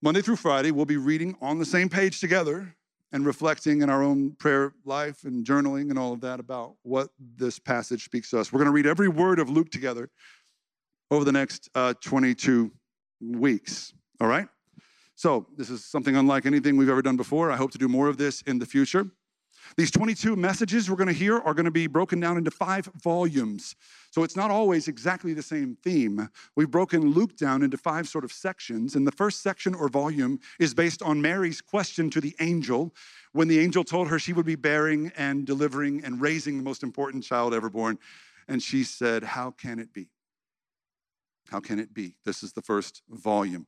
Monday 0.01 0.21
through 0.21 0.37
Friday, 0.37 0.71
we'll 0.71 0.85
be 0.85 0.97
reading 0.97 1.35
on 1.39 1.59
the 1.59 1.65
same 1.65 1.87
page 1.87 2.19
together 2.19 2.75
and 3.11 3.25
reflecting 3.25 3.81
in 3.81 3.89
our 3.89 4.03
own 4.03 4.31
prayer 4.39 4.73
life 4.85 5.23
and 5.23 5.45
journaling 5.45 5.89
and 5.89 5.99
all 5.99 6.13
of 6.13 6.21
that 6.21 6.39
about 6.39 6.75
what 6.81 7.09
this 7.37 7.59
passage 7.59 8.03
speaks 8.03 8.31
to 8.31 8.39
us. 8.39 8.51
We're 8.51 8.59
going 8.59 8.67
to 8.67 8.71
read 8.71 8.87
every 8.87 9.07
word 9.07 9.39
of 9.39 9.49
Luke 9.49 9.69
together 9.69 10.09
over 11.11 11.23
the 11.23 11.31
next 11.31 11.69
uh, 11.75 11.93
22 12.01 12.71
weeks. 13.21 13.93
All 14.19 14.27
right? 14.27 14.47
So, 15.15 15.47
this 15.57 15.69
is 15.69 15.83
something 15.85 16.15
unlike 16.15 16.45
anything 16.45 16.77
we've 16.77 16.89
ever 16.89 17.01
done 17.01 17.17
before. 17.17 17.51
I 17.51 17.55
hope 17.55 17.71
to 17.71 17.77
do 17.77 17.87
more 17.87 18.07
of 18.07 18.17
this 18.17 18.41
in 18.43 18.59
the 18.59 18.65
future. 18.65 19.09
These 19.75 19.91
22 19.91 20.35
messages 20.35 20.89
we're 20.89 20.95
going 20.95 21.07
to 21.07 21.13
hear 21.13 21.37
are 21.37 21.53
going 21.53 21.65
to 21.65 21.71
be 21.71 21.87
broken 21.87 22.19
down 22.19 22.37
into 22.37 22.51
five 22.51 22.85
volumes. 23.01 23.75
So 24.11 24.23
it's 24.23 24.35
not 24.35 24.51
always 24.51 24.87
exactly 24.87 25.33
the 25.33 25.43
same 25.43 25.75
theme. 25.83 26.29
We've 26.55 26.71
broken 26.71 27.11
Luke 27.11 27.35
down 27.35 27.63
into 27.63 27.77
five 27.77 28.07
sort 28.07 28.23
of 28.23 28.31
sections. 28.31 28.95
And 28.95 29.05
the 29.05 29.11
first 29.11 29.41
section 29.41 29.75
or 29.75 29.89
volume 29.89 30.39
is 30.59 30.73
based 30.73 31.01
on 31.01 31.21
Mary's 31.21 31.61
question 31.61 32.09
to 32.11 32.21
the 32.21 32.35
angel 32.39 32.93
when 33.33 33.47
the 33.47 33.59
angel 33.59 33.83
told 33.83 34.07
her 34.07 34.17
she 34.17 34.33
would 34.33 34.45
be 34.45 34.55
bearing 34.55 35.11
and 35.17 35.45
delivering 35.45 36.03
and 36.03 36.21
raising 36.21 36.57
the 36.57 36.63
most 36.63 36.83
important 36.83 37.23
child 37.23 37.53
ever 37.53 37.69
born. 37.69 37.99
And 38.47 38.63
she 38.63 38.83
said, 38.83 39.23
How 39.23 39.51
can 39.51 39.79
it 39.79 39.93
be? 39.93 40.09
How 41.49 41.59
can 41.59 41.79
it 41.79 41.93
be? 41.93 42.15
This 42.25 42.43
is 42.43 42.53
the 42.53 42.61
first 42.61 43.03
volume. 43.09 43.67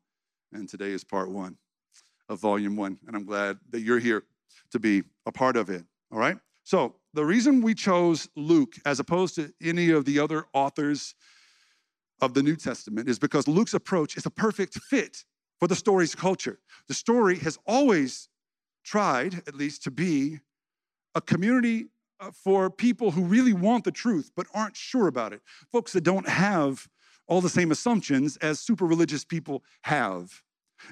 And 0.52 0.68
today 0.68 0.92
is 0.92 1.04
part 1.04 1.30
one 1.30 1.58
of 2.28 2.40
volume 2.40 2.76
one. 2.76 3.00
And 3.08 3.16
I'm 3.16 3.26
glad 3.26 3.60
that 3.70 3.82
you're 3.82 4.00
here 4.00 4.24
to 4.72 4.80
be 4.80 5.04
a 5.26 5.32
part 5.32 5.58
of 5.58 5.70
it. 5.70 5.84
All 6.12 6.20
right? 6.20 6.38
So, 6.64 6.96
the 7.14 7.26
reason 7.26 7.62
we 7.62 7.74
chose 7.74 8.30
Luke 8.36 8.76
as 8.86 9.00
opposed 9.00 9.36
to 9.36 9.52
any 9.62 9.90
of 9.90 10.06
the 10.06 10.20
other 10.20 10.46
authors 10.54 11.16
of 12.22 12.34
the 12.34 12.44
New 12.44 12.56
Testament 12.56 13.10
is 13.10 13.18
because 13.18 13.48
Luke's 13.48 13.74
approach 13.74 14.16
is 14.16 14.26
a 14.26 14.30
perfect 14.30 14.76
fit 14.76 15.24
for 15.60 15.68
the 15.68 15.76
story's 15.76 16.14
culture. 16.14 16.60
The 16.88 16.94
story 16.94 17.38
has 17.40 17.58
always 17.66 18.30
tried, 18.84 19.36
at 19.48 19.56
least, 19.56 19.84
to 19.84 19.92
be 19.92 20.40
a 21.16 21.22
community 21.22 21.88
uh, 22.20 22.32
for 22.32 22.70
people 22.70 23.12
who 23.12 23.24
really 23.24 23.54
want 23.54 23.84
the 23.84 23.92
truth 23.92 24.32
but 24.36 24.48
aren't 24.54 24.76
sure 24.76 25.08
about 25.08 25.34
it, 25.34 25.42
folks 25.72 25.94
that 25.94 26.04
don't 26.04 26.28
have 26.28 26.88
all 27.28 27.42
the 27.42 27.50
same 27.50 27.72
assumptions 27.72 28.38
as 28.38 28.60
super 28.60 28.86
religious 28.86 29.24
people 29.24 29.64
have. 29.84 30.42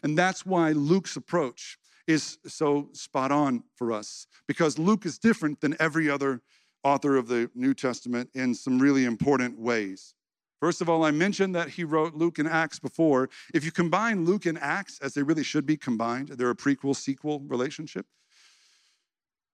And 0.04 0.18
that's 0.18 0.46
why 0.46 0.72
Luke's 0.72 1.16
approach 1.16 1.78
is 2.08 2.40
so 2.48 2.90
spot 2.94 3.32
on 3.32 3.64
for 3.76 3.92
us, 3.92 4.28
because 4.48 4.80
Luke 4.80 5.06
is 5.06 5.20
different 5.20 5.62
than 5.62 5.76
every 5.80 6.10
other 6.10 6.42
author 6.84 7.18
of 7.18 7.28
the 7.28 7.50
New 7.54 7.74
Testament 7.74 8.30
in 8.34 8.56
some 8.56 8.80
really 8.80 9.04
important 9.04 9.60
ways. 9.60 10.14
First 10.60 10.82
of 10.82 10.90
all, 10.90 11.04
I 11.04 11.12
mentioned 11.12 11.54
that 11.54 11.70
he 11.70 11.84
wrote 11.84 12.16
Luke 12.16 12.40
and 12.40 12.48
Acts 12.48 12.80
before. 12.80 13.30
If 13.54 13.64
you 13.64 13.72
combine 13.72 14.26
Luke 14.26 14.46
and 14.46 14.58
Acts, 14.58 15.00
as 15.02 15.14
they 15.14 15.22
really 15.22 15.44
should 15.44 15.66
be 15.66 15.78
combined, 15.78 16.30
they're 16.30 16.50
a 16.50 16.56
prequel 16.56 16.96
sequel 16.96 17.42
relationship, 17.42 18.08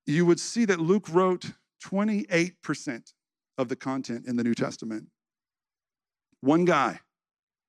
you 0.06 0.26
would 0.26 0.40
see 0.40 0.64
that 0.66 0.80
Luke 0.80 1.10
wrote 1.10 1.52
28% 1.84 3.14
of 3.58 3.68
the 3.68 3.76
content 3.76 4.26
in 4.28 4.38
the 4.38 4.44
New 4.44 4.54
Testament. 4.54 5.08
One 6.42 6.66
guy. 6.66 7.00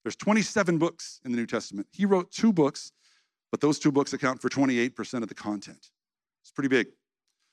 There's 0.05 0.17
27 0.17 0.79
books 0.79 1.21
in 1.25 1.33
the 1.33 1.38
New 1.38 1.47
Testament. 1.47 1.87
He 1.91 2.05
wrote 2.05 2.31
two 2.31 2.53
books, 2.53 2.93
but 3.54 3.61
those 3.61 3.78
two 3.78 3.92
books 3.92 4.12
account 4.12 4.42
for 4.42 4.49
28% 4.49 5.23
of 5.23 5.28
the 5.28 5.34
content. 5.37 5.90
It's 6.42 6.50
pretty 6.50 6.66
big. 6.66 6.88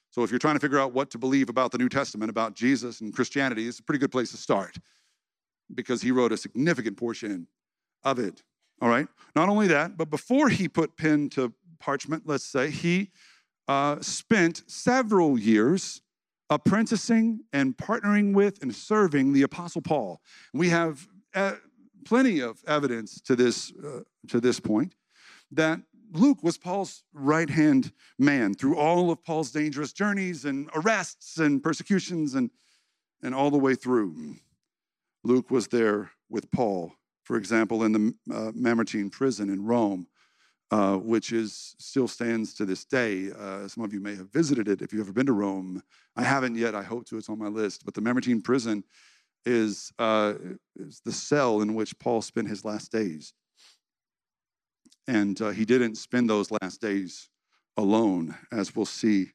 So 0.10 0.24
if 0.24 0.32
you're 0.32 0.40
trying 0.40 0.56
to 0.56 0.60
figure 0.60 0.80
out 0.80 0.94
what 0.94 1.12
to 1.12 1.20
believe 1.20 1.48
about 1.48 1.72
the 1.72 1.78
New 1.78 1.90
Testament, 1.90 2.32
about 2.32 2.56
Jesus 2.56 3.02
and 3.02 3.14
Christianity, 3.14 3.68
it's 3.68 3.78
a 3.78 3.84
pretty 3.84 4.00
good 4.00 4.12
place 4.12 4.32
to 4.32 4.38
start 4.38 4.78
because 5.76 6.02
he 6.02 6.10
wrote 6.10 6.32
a 6.32 6.38
significant 6.38 6.98
portion 6.98 7.46
of 8.04 8.18
it. 8.18 8.42
All 8.82 8.90
right. 8.90 9.08
Not 9.36 9.48
only 9.48 9.68
that, 9.68 9.96
but 9.96 10.10
before 10.10 10.50
he 10.50 10.68
put 10.68 10.98
pen 10.98 11.30
to 11.36 11.54
parchment, 11.80 12.24
let's 12.26 12.46
say, 12.46 12.72
he 12.72 13.12
uh, 13.68 14.02
spent 14.02 14.64
several 14.66 15.38
years 15.38 16.02
apprenticing 16.50 17.42
and 17.54 17.78
partnering 17.78 18.34
with 18.34 18.60
and 18.64 18.74
serving 18.74 19.34
the 19.34 19.44
Apostle 19.44 19.84
Paul. 19.84 20.20
We 20.52 20.70
have 20.70 21.08
uh, 21.36 21.58
plenty 22.06 22.40
of 22.40 22.64
evidence 22.66 23.22
to 23.22 23.36
this, 23.36 23.72
uh, 23.86 24.00
to 24.30 24.40
this 24.40 24.60
point 24.60 24.96
that 25.52 25.82
Luke 26.12 26.44
was 26.44 26.58
Paul's 26.58 27.04
right 27.14 27.50
hand 27.50 27.92
man 28.20 28.54
through 28.54 28.78
all 28.78 29.12
of 29.12 29.24
Paul's 29.24 29.52
dangerous 29.52 29.94
journeys 29.94 30.46
and 30.46 30.70
arrests 30.76 31.38
and 31.38 31.64
persecutions 31.64 32.36
and, 32.36 32.50
and 33.24 33.34
all 33.34 33.50
the 33.50 33.58
way 33.58 33.76
through. 33.76 34.36
Luke 35.24 35.50
was 35.50 35.68
there 35.68 36.12
with 36.30 36.52
Paul, 36.52 36.94
for 37.24 37.38
example, 37.38 37.84
in 37.84 37.92
the 37.92 38.14
uh, 38.34 38.52
Mamertine 38.54 39.10
prison 39.10 39.50
in 39.50 39.66
Rome 39.66 40.08
uh, 40.72 40.96
which 40.96 41.34
is 41.34 41.76
still 41.80 42.08
stands 42.08 42.54
to 42.54 42.66
this 42.66 42.86
day. 42.86 43.30
Uh, 43.38 43.68
some 43.68 43.84
of 43.84 43.94
you 43.94 44.00
may 44.00 44.16
have 44.16 44.32
visited 44.32 44.68
it 44.70 44.82
if 44.82 44.94
you've 44.94 45.02
ever 45.02 45.12
been 45.12 45.26
to 45.26 45.34
Rome. 45.34 45.84
I 46.16 46.24
haven't 46.24 46.56
yet. 46.56 46.74
I 46.74 46.84
hope 46.84 47.06
to. 47.08 47.18
It's 47.18 47.30
on 47.30 47.38
my 47.38 47.48
list. 47.48 47.84
But 47.84 47.94
the 47.94 48.02
Mamertine 48.02 48.42
prison 48.42 48.84
is, 49.46 49.92
uh, 50.00 50.36
is 50.78 51.02
the 51.04 51.12
cell 51.12 51.62
in 51.62 51.76
which 51.76 52.00
Paul 52.00 52.22
spent 52.22 52.48
his 52.48 52.64
last 52.64 52.92
days. 52.92 53.34
And 55.08 55.42
uh, 55.42 55.50
he 55.50 55.66
didn't 55.66 55.96
spend 55.96 56.30
those 56.30 56.52
last 56.52 56.82
days 56.82 57.30
alone, 57.78 58.36
as 58.52 58.76
we'll 58.76 58.86
see 58.86 59.32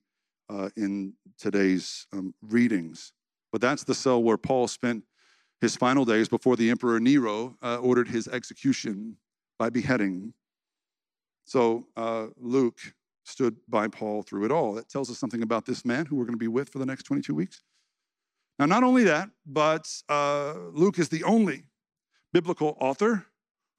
uh, 0.48 0.70
in 0.76 1.14
today's 1.38 2.06
um, 2.12 2.34
readings. 2.42 3.12
But 3.52 3.60
that's 3.60 3.84
the 3.84 3.94
cell 3.94 4.22
where 4.22 4.36
Paul 4.36 4.68
spent 4.68 5.04
his 5.60 5.76
final 5.76 6.04
days 6.04 6.28
before 6.28 6.56
the 6.56 6.70
Emperor 6.70 7.00
Nero 7.00 7.56
uh, 7.62 7.78
ordered 7.78 8.08
his 8.08 8.28
execution 8.28 9.16
by 9.58 9.70
beheading. 9.70 10.34
So 11.44 11.86
uh, 11.96 12.26
Luke 12.36 12.78
stood 13.24 13.56
by 13.68 13.88
Paul 13.88 14.22
through 14.22 14.44
it 14.44 14.52
all. 14.52 14.74
That 14.74 14.88
tells 14.88 15.10
us 15.10 15.18
something 15.18 15.42
about 15.42 15.66
this 15.66 15.84
man 15.84 16.06
who 16.06 16.16
we're 16.16 16.24
going 16.24 16.34
to 16.34 16.38
be 16.38 16.48
with 16.48 16.68
for 16.68 16.78
the 16.78 16.86
next 16.86 17.04
22 17.04 17.34
weeks. 17.34 17.62
Now, 18.58 18.66
not 18.66 18.84
only 18.84 19.04
that, 19.04 19.30
but 19.44 19.86
uh, 20.08 20.54
Luke 20.72 20.98
is 20.98 21.08
the 21.08 21.24
only 21.24 21.64
biblical 22.32 22.76
author 22.80 23.26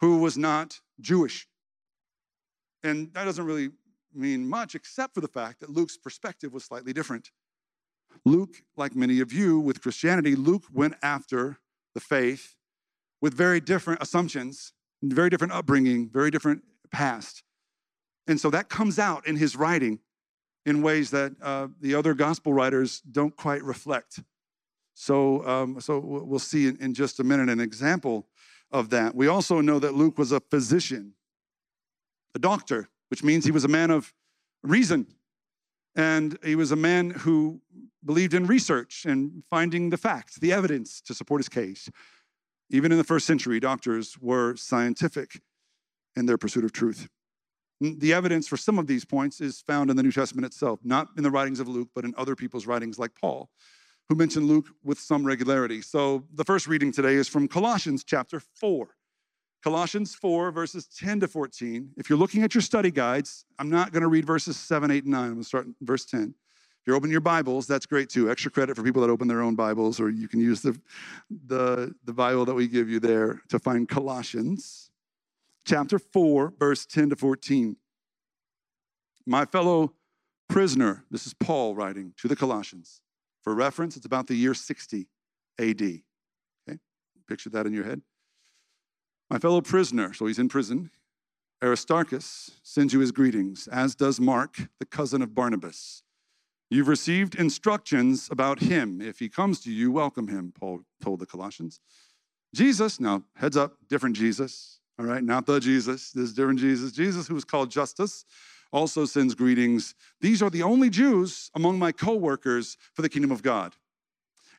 who 0.02 0.18
was 0.18 0.38
not 0.38 0.80
Jewish. 1.00 1.48
And 2.88 3.14
that 3.14 3.26
doesn't 3.26 3.46
really 3.46 3.72
mean 4.14 4.48
much, 4.48 4.74
except 4.74 5.14
for 5.14 5.22
the 5.22 5.28
fact 5.28 5.60
that 5.60 5.70
Luke's 5.70 5.98
perspective 5.98 6.54
was 6.54 6.64
slightly 6.64 6.94
different. 6.94 7.32
Luke, 8.26 8.64
like 8.78 8.96
many 8.96 9.20
of 9.20 9.34
you 9.34 9.60
with 9.60 9.82
Christianity, 9.82 10.36
Luke 10.36 10.64
went 10.74 10.96
after 11.04 11.58
the 11.94 12.00
faith 12.00 12.56
with 13.22 13.34
very 13.34 13.60
different 13.60 14.02
assumptions, 14.02 14.72
very 15.04 15.30
different 15.30 15.52
upbringing, 15.52 16.10
very 16.10 16.32
different 16.32 16.64
past. 16.90 17.44
And 18.26 18.40
so 18.40 18.50
that 18.52 18.70
comes 18.70 18.98
out 18.98 19.28
in 19.28 19.36
his 19.36 19.58
writing 19.58 20.00
in 20.66 20.82
ways 20.82 21.12
that 21.12 21.34
uh, 21.42 21.68
the 21.82 21.94
other 21.94 22.14
gospel 22.14 22.54
writers 22.54 23.02
don't 23.02 23.36
quite 23.36 23.64
reflect. 23.64 24.22
So, 24.94 25.46
um, 25.46 25.82
so 25.82 26.00
we'll 26.00 26.40
see 26.40 26.68
in, 26.68 26.78
in 26.78 26.94
just 26.94 27.20
a 27.20 27.24
minute 27.24 27.50
an 27.50 27.60
example 27.60 28.28
of 28.72 28.90
that. 28.92 29.14
We 29.14 29.28
also 29.28 29.60
know 29.60 29.78
that 29.80 29.94
Luke 29.94 30.18
was 30.18 30.32
a 30.32 30.40
physician, 30.40 31.14
a 32.38 32.40
doctor, 32.40 32.90
which 33.10 33.24
means 33.24 33.44
he 33.44 33.52
was 33.52 33.66
a 33.66 33.76
man 33.80 33.92
of 33.92 34.14
reason. 34.64 35.08
And 35.96 36.38
he 36.44 36.56
was 36.56 36.72
a 36.72 36.76
man 36.76 37.10
who 37.10 37.60
believed 38.06 38.36
in 38.36 38.46
research 38.46 39.06
and 39.06 39.44
finding 39.50 39.90
the 39.90 39.98
facts, 39.98 40.36
the 40.36 40.54
evidence 40.54 41.02
to 41.02 41.14
support 41.14 41.40
his 41.40 41.50
case. 41.50 41.90
Even 42.70 42.92
in 42.92 42.98
the 43.00 43.04
first 43.04 43.26
century, 43.26 43.60
doctors 43.60 44.18
were 44.20 44.56
scientific 44.56 45.42
in 46.16 46.28
their 46.28 46.38
pursuit 46.38 46.64
of 46.64 46.72
truth. 46.72 47.10
The 47.82 48.14
evidence 48.14 48.48
for 48.48 48.58
some 48.58 48.78
of 48.78 48.88
these 48.88 49.06
points 49.06 49.42
is 49.42 49.62
found 49.62 49.90
in 49.90 49.98
the 49.98 50.04
New 50.04 50.12
Testament 50.12 50.46
itself, 50.46 50.80
not 50.84 51.08
in 51.18 51.24
the 51.24 51.32
writings 51.32 51.60
of 51.60 51.68
Luke, 51.68 51.90
but 51.96 52.06
in 52.06 52.14
other 52.18 52.36
people's 52.36 52.68
writings 52.68 53.00
like 53.00 53.12
Paul, 53.20 53.50
who 54.10 54.16
mentioned 54.16 54.48
Luke 54.48 54.68
with 54.84 55.00
some 55.00 55.26
regularity. 55.26 55.82
So 55.82 56.24
the 56.34 56.44
first 56.44 56.68
reading 56.68 56.92
today 56.92 57.16
is 57.16 57.28
from 57.28 57.48
Colossians 57.48 58.04
chapter 58.04 58.40
4. 58.40 58.97
Colossians 59.68 60.16
4, 60.16 60.52
verses 60.52 60.88
10 60.98 61.20
to 61.20 61.28
14. 61.28 61.90
If 61.98 62.10
you're 62.10 62.18
looking 62.18 62.42
at 62.42 62.56
your 62.56 62.62
study 62.62 62.90
guides, 62.90 63.44
I'm 63.60 63.70
not 63.70 63.92
going 63.92 64.02
to 64.02 64.08
read 64.08 64.24
verses 64.24 64.56
7, 64.56 64.90
8, 64.90 65.04
and 65.04 65.12
9. 65.12 65.22
I'm 65.22 65.30
going 65.32 65.42
to 65.42 65.44
start 65.44 65.66
in 65.66 65.76
verse 65.82 66.06
10. 66.06 66.22
If 66.22 66.34
you're 66.86 66.96
opening 66.96 67.12
your 67.12 67.20
Bibles, 67.20 67.68
that's 67.68 67.86
great 67.86 68.08
too. 68.08 68.32
Extra 68.32 68.50
credit 68.50 68.78
for 68.78 68.84
people 68.84 69.02
that 69.02 69.10
open 69.10 69.28
their 69.28 69.42
own 69.42 69.56
Bibles, 69.56 70.00
or 70.00 70.10
you 70.10 70.30
can 70.30 70.40
use 70.40 70.62
the, 70.62 70.80
the, 71.48 71.94
the 72.06 72.14
Bible 72.14 72.46
that 72.46 72.54
we 72.54 72.70
give 72.70 72.88
you 72.88 73.02
there 73.02 73.42
to 73.50 73.60
find 73.60 73.90
Colossians 73.90 74.90
chapter 75.66 76.00
4, 76.00 76.54
verse 76.58 76.86
10 76.86 77.10
to 77.10 77.18
14. 77.18 77.76
My 79.26 79.44
fellow 79.44 79.92
prisoner, 80.48 81.04
this 81.12 81.28
is 81.28 81.34
Paul 81.34 81.76
writing 81.76 82.14
to 82.22 82.30
the 82.30 82.38
Colossians. 82.38 83.02
For 83.44 83.54
reference, 83.54 83.98
it's 83.98 84.06
about 84.06 84.28
the 84.28 84.36
year 84.36 84.54
60 84.54 85.10
AD. 85.60 85.82
Okay? 85.82 86.80
Picture 87.28 87.50
that 87.50 87.66
in 87.66 87.74
your 87.74 87.84
head. 87.84 88.02
My 89.30 89.40
fellow 89.40 89.60
prisoner, 89.60 90.14
so 90.14 90.26
he's 90.26 90.40
in 90.40 90.48
prison, 90.48 90.90
Aristarchus 91.62 92.52
sends 92.64 92.94
you 92.94 93.02
his 93.02 93.12
greetings, 93.12 93.68
as 93.68 93.94
does 93.94 94.22
Mark, 94.22 94.70
the 94.80 94.86
cousin 94.86 95.22
of 95.22 95.36
Barnabas. 95.36 96.02
You've 96.70 96.88
received 96.88 97.36
instructions 97.36 98.30
about 98.32 98.60
him. 98.60 99.02
If 99.02 99.20
he 99.20 99.28
comes 99.28 99.60
to 99.62 99.72
you, 99.72 99.92
welcome 99.92 100.30
him, 100.30 100.54
Paul 100.58 100.82
told 101.04 101.20
the 101.20 101.26
Colossians. 101.26 101.82
Jesus, 102.56 103.02
now 103.02 103.24
heads 103.36 103.58
up, 103.58 103.74
different 103.90 104.16
Jesus, 104.16 104.80
all 104.98 105.06
right, 105.06 105.24
not 105.24 105.46
the 105.46 105.60
Jesus, 105.60 106.12
this 106.12 106.32
different 106.32 106.60
Jesus. 106.60 106.94
Jesus, 106.94 107.28
who 107.28 107.36
is 107.36 107.44
called 107.44 107.70
Justus, 107.70 108.24
also 108.72 109.04
sends 109.04 109.36
greetings. 109.36 109.94
These 110.22 110.42
are 110.42 110.50
the 110.50 110.64
only 110.64 110.90
Jews 110.90 111.52
among 111.54 111.78
my 111.80 111.92
co 111.92 112.16
workers 112.16 112.78
for 112.94 113.02
the 113.02 113.10
kingdom 113.10 113.32
of 113.32 113.44
God, 113.44 113.76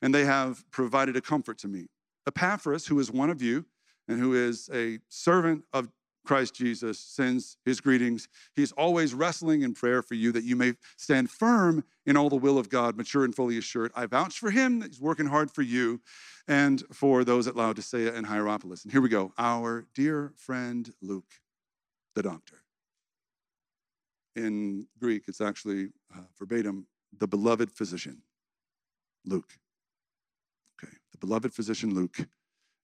and 0.02 0.14
they 0.14 0.26
have 0.26 0.70
provided 0.70 1.16
a 1.16 1.22
comfort 1.22 1.56
to 1.58 1.68
me. 1.68 1.86
Epaphras, 2.26 2.86
who 2.86 3.00
is 3.00 3.10
one 3.10 3.30
of 3.30 3.40
you 3.40 3.64
and 4.08 4.18
who 4.18 4.34
is 4.34 4.68
a 4.72 4.98
servant 5.08 5.64
of 5.72 5.88
Christ 6.28 6.54
Jesus 6.54 6.98
sends 6.98 7.56
his 7.64 7.80
greetings. 7.80 8.28
He's 8.54 8.72
always 8.72 9.14
wrestling 9.14 9.62
in 9.62 9.72
prayer 9.72 10.02
for 10.02 10.14
you 10.14 10.30
that 10.32 10.44
you 10.44 10.56
may 10.56 10.74
stand 10.98 11.30
firm 11.30 11.84
in 12.04 12.18
all 12.18 12.28
the 12.28 12.36
will 12.36 12.58
of 12.58 12.68
God, 12.68 12.98
mature 12.98 13.24
and 13.24 13.34
fully 13.34 13.56
assured. 13.56 13.92
I 13.94 14.04
vouch 14.04 14.38
for 14.38 14.50
him 14.50 14.80
that 14.80 14.88
he's 14.88 15.00
working 15.00 15.26
hard 15.26 15.50
for 15.50 15.62
you 15.62 16.02
and 16.46 16.82
for 16.92 17.24
those 17.24 17.46
at 17.46 17.56
Laodicea 17.56 18.12
and 18.14 18.26
Hierapolis. 18.26 18.82
And 18.82 18.92
here 18.92 19.00
we 19.00 19.08
go. 19.08 19.32
Our 19.38 19.86
dear 19.94 20.32
friend 20.36 20.92
Luke, 21.00 21.32
the 22.14 22.22
doctor. 22.22 22.56
In 24.36 24.86
Greek, 25.00 25.24
it's 25.28 25.40
actually 25.40 25.88
uh, 26.14 26.20
verbatim 26.38 26.86
the 27.16 27.26
beloved 27.26 27.72
physician, 27.72 28.20
Luke. 29.24 29.54
Okay, 30.78 30.92
the 31.10 31.18
beloved 31.18 31.54
physician 31.54 31.94
Luke 31.94 32.28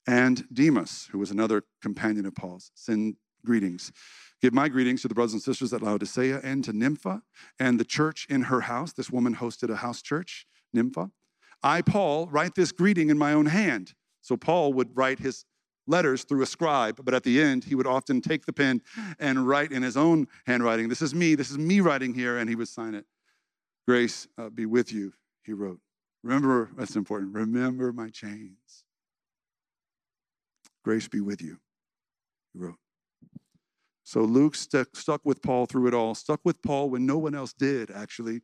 and 0.06 0.46
Demas, 0.52 1.08
who 1.11 1.18
was 1.18 1.30
another 1.30 1.64
companion 1.82 2.26
of 2.26 2.34
Paul's, 2.34 2.70
send 2.75 3.16
greetings. 3.44 3.92
Give 4.40 4.52
my 4.52 4.68
greetings 4.68 5.02
to 5.02 5.08
the 5.08 5.14
brothers 5.14 5.32
and 5.32 5.42
sisters 5.42 5.73
at 5.73 5.82
Laodicea 5.82 6.40
and 6.42 6.62
to 6.64 6.73
Nympha 6.73 7.23
and 7.58 7.80
the 7.80 7.84
church 7.84 8.26
in 8.28 8.42
her 8.42 8.62
house. 8.62 8.92
This 8.92 9.11
woman 9.11 9.37
hosted 9.37 9.70
a 9.70 9.76
house 9.76 10.02
church, 10.02 10.46
Nympha. 10.73 11.11
I, 11.62 11.80
Paul, 11.80 12.26
write 12.26 12.54
this 12.54 12.73
greeting 12.73 13.08
in 13.08 13.16
my 13.16 13.32
own 13.32 13.46
hand. 13.46 13.94
So 14.20 14.37
Paul 14.37 14.73
would 14.75 14.94
write 14.94 15.18
his 15.18 15.44
letters 15.87 16.25
through 16.25 16.42
a 16.42 16.46
scribe, 16.46 17.00
but 17.04 17.14
at 17.14 17.23
the 17.23 17.40
end, 17.40 17.64
he 17.64 17.75
would 17.75 17.87
often 17.87 18.20
take 18.20 18.46
the 18.46 18.52
pen 18.52 18.82
and 19.18 19.46
write 19.46 19.73
in 19.73 19.82
his 19.82 19.96
own 19.96 20.26
handwriting. 20.46 20.88
This 20.88 21.02
is 21.02 21.14
me, 21.14 21.34
this 21.34 21.50
is 21.50 21.58
me 21.58 21.80
writing 21.80 22.14
here, 22.14 22.38
and 22.38 22.49
he 22.49 22.56
would 22.56 22.68
sign 22.68 22.94
it. 22.94 23.04
Grace 23.87 24.26
uh, 24.38 24.49
be 24.49 24.66
with 24.66 24.92
you, 24.92 25.12
he 25.42 25.52
wrote. 25.52 25.80
Remember, 26.23 26.70
that's 26.76 26.96
important. 26.96 27.34
Remember 27.34 27.92
my 27.92 28.08
chains. 28.08 28.84
Grace 30.84 31.08
be 31.08 31.20
with 31.20 31.40
you, 31.40 31.58
he 32.52 32.58
wrote. 32.58 32.76
So 34.04 34.20
Luke 34.20 34.54
stuck, 34.54 34.94
stuck 34.94 35.22
with 35.24 35.42
Paul 35.42 35.64
through 35.64 35.88
it 35.88 35.94
all, 35.94 36.14
stuck 36.14 36.40
with 36.44 36.60
Paul 36.62 36.90
when 36.90 37.06
no 37.06 37.16
one 37.16 37.34
else 37.34 37.54
did, 37.54 37.90
actually. 37.90 38.42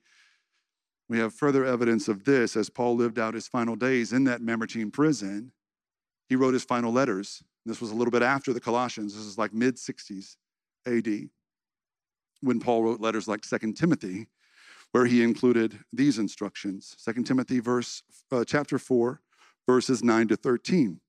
We 1.09 1.19
have 1.19 1.35
further 1.35 1.65
evidence 1.65 2.09
of 2.09 2.25
this 2.25 2.57
as 2.57 2.71
Paul 2.71 2.97
lived 2.97 3.19
out 3.19 3.35
his 3.35 3.47
final 3.47 3.77
days 3.77 4.13
in 4.13 4.25
that 4.25 4.41
Mamertine 4.41 4.91
prison. 4.91 5.53
He 6.29 6.37
wrote 6.37 6.55
his 6.55 6.65
final 6.65 6.93
letters. 6.93 7.43
This 7.67 7.81
was 7.81 7.91
a 7.91 7.95
little 7.95 8.13
bit 8.13 8.23
after 8.23 8.53
the 8.53 8.61
Colossians. 8.61 9.15
This 9.15 9.27
is 9.27 9.37
like 9.37 9.53
mid 9.53 9.77
60s 9.77 10.37
AD 10.87 11.29
when 12.41 12.61
Paul 12.61 12.85
wrote 12.85 13.01
letters 13.01 13.29
like 13.29 13.45
Second 13.45 13.77
Timothy, 13.77 14.29
where 14.93 15.05
he 15.05 15.23
included 15.23 15.81
these 15.93 16.19
instructions. 16.19 16.95
Second 16.97 17.25
Timothy 17.25 17.61
verse 17.61 18.03
uh, 18.33 18.45
chapter 18.47 18.79
4 18.79 19.21
verses 19.67 20.03
9 20.03 20.29
to 20.29 20.37
13. 20.37 21.01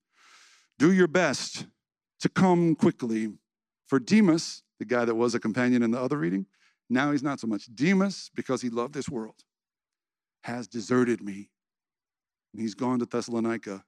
Do 0.80 0.92
your 0.92 1.08
best 1.08 1.68
to 2.22 2.30
come 2.30 2.76
quickly 2.76 3.30
for 3.88 4.00
Demas, 4.00 4.64
the 4.80 4.86
guy 4.86 5.06
that 5.06 5.16
was 5.16 5.36
a 5.36 5.40
companion 5.40 5.84
in 5.84 5.92
the 5.92 6.00
other 6.00 6.18
reading, 6.18 6.46
now 6.90 7.12
he's 7.12 7.24
not 7.24 7.40
so 7.40 7.48
much. 7.48 7.74
Demas, 7.74 8.32
because 8.36 8.62
he 8.62 8.70
loved 8.70 8.94
this 8.94 9.10
world, 9.10 9.44
has 10.44 10.68
deserted 10.68 11.22
me. 11.22 11.50
And 12.54 12.62
he's 12.62 12.74
gone 12.74 13.00
to 13.00 13.06
Thessalonica. 13.06 13.84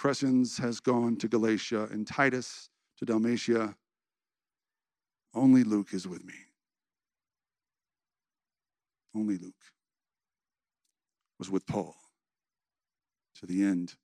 Crescens 0.00 0.60
has 0.60 0.80
gone 0.80 1.16
to 1.16 1.28
Galatia, 1.28 1.88
and 1.90 2.06
Titus 2.06 2.70
to 2.98 3.04
Dalmatia. 3.04 3.76
Only 5.34 5.64
Luke 5.64 5.92
is 5.92 6.06
with 6.06 6.24
me. 6.24 6.34
Only 9.14 9.38
Luke 9.38 9.54
was 11.38 11.50
with 11.50 11.66
Paul 11.66 11.96
to 13.40 13.46
the 13.46 13.62
end 13.62 13.94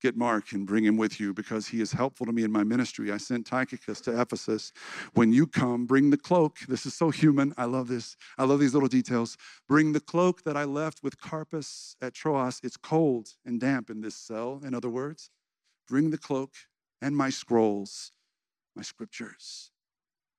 get 0.00 0.16
Mark 0.16 0.52
and 0.52 0.66
bring 0.66 0.84
him 0.84 0.96
with 0.96 1.20
you 1.20 1.32
because 1.32 1.68
he 1.68 1.80
is 1.80 1.92
helpful 1.92 2.26
to 2.26 2.32
me 2.32 2.42
in 2.42 2.52
my 2.52 2.64
ministry. 2.64 3.12
I 3.12 3.18
sent 3.18 3.46
Tychicus 3.46 4.00
to 4.02 4.20
Ephesus. 4.20 4.72
When 5.14 5.32
you 5.32 5.46
come, 5.46 5.86
bring 5.86 6.10
the 6.10 6.16
cloak. 6.16 6.58
This 6.68 6.86
is 6.86 6.94
so 6.94 7.10
human. 7.10 7.54
I 7.56 7.64
love 7.64 7.88
this. 7.88 8.16
I 8.38 8.44
love 8.44 8.60
these 8.60 8.74
little 8.74 8.88
details. 8.88 9.36
Bring 9.68 9.92
the 9.92 10.00
cloak 10.00 10.42
that 10.44 10.56
I 10.56 10.64
left 10.64 11.02
with 11.02 11.20
Carpus 11.20 11.96
at 12.00 12.14
Troas. 12.14 12.60
It's 12.62 12.76
cold 12.76 13.28
and 13.44 13.60
damp 13.60 13.90
in 13.90 14.00
this 14.00 14.16
cell, 14.16 14.60
in 14.64 14.74
other 14.74 14.90
words. 14.90 15.30
Bring 15.88 16.10
the 16.10 16.18
cloak 16.18 16.52
and 17.02 17.16
my 17.16 17.30
scrolls, 17.30 18.12
my 18.76 18.82
scriptures, 18.82 19.70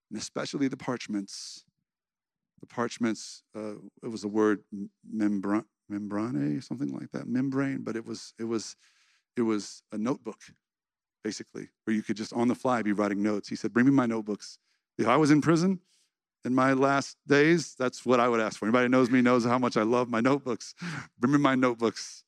and 0.10 0.20
especially 0.20 0.68
the 0.68 0.78
parchments. 0.78 1.66
The 2.60 2.68
parchments, 2.68 3.42
uh, 3.56 3.74
it 4.04 4.10
was 4.12 4.24
a 4.24 4.28
word, 4.28 4.60
membrane, 5.12 5.66
membrane, 5.90 6.62
something 6.62 6.94
like 6.94 7.12
that, 7.12 7.28
membrane, 7.28 7.80
but 7.82 7.96
it 7.96 8.06
was, 8.06 8.34
it 8.40 8.44
was, 8.44 8.76
it 9.38 9.42
was 9.42 9.84
a 9.92 9.98
notebook, 9.98 10.40
basically, 11.24 11.70
where 11.86 11.96
you 11.96 12.04
could 12.04 12.18
just 12.18 12.34
on 12.34 12.48
the 12.48 12.56
fly 12.56 12.82
be 12.82 12.92
writing 12.92 13.24
notes. 13.24 13.50
He 13.50 13.56
said, 13.56 13.74
Bring 13.74 13.86
me 13.86 13.92
my 13.92 14.06
notebooks. 14.06 14.58
If 14.98 15.08
I 15.08 15.18
was 15.18 15.32
in 15.32 15.42
prison 15.42 15.80
in 16.44 16.54
my 16.54 16.74
last 16.74 17.18
days, 17.28 17.76
that's 17.78 18.06
what 18.06 18.20
I 18.20 18.28
would 18.28 18.40
ask 18.40 18.60
for. 18.60 18.66
Anybody 18.66 18.90
knows 18.90 19.10
me 19.10 19.22
knows 19.22 19.46
how 19.46 19.58
much 19.58 19.78
I 19.78 19.84
love 19.84 20.10
my 20.10 20.22
notebooks. 20.22 20.76
Bring 21.20 21.34
me 21.34 21.40
my 21.40 21.56
notebooks. 21.56 22.24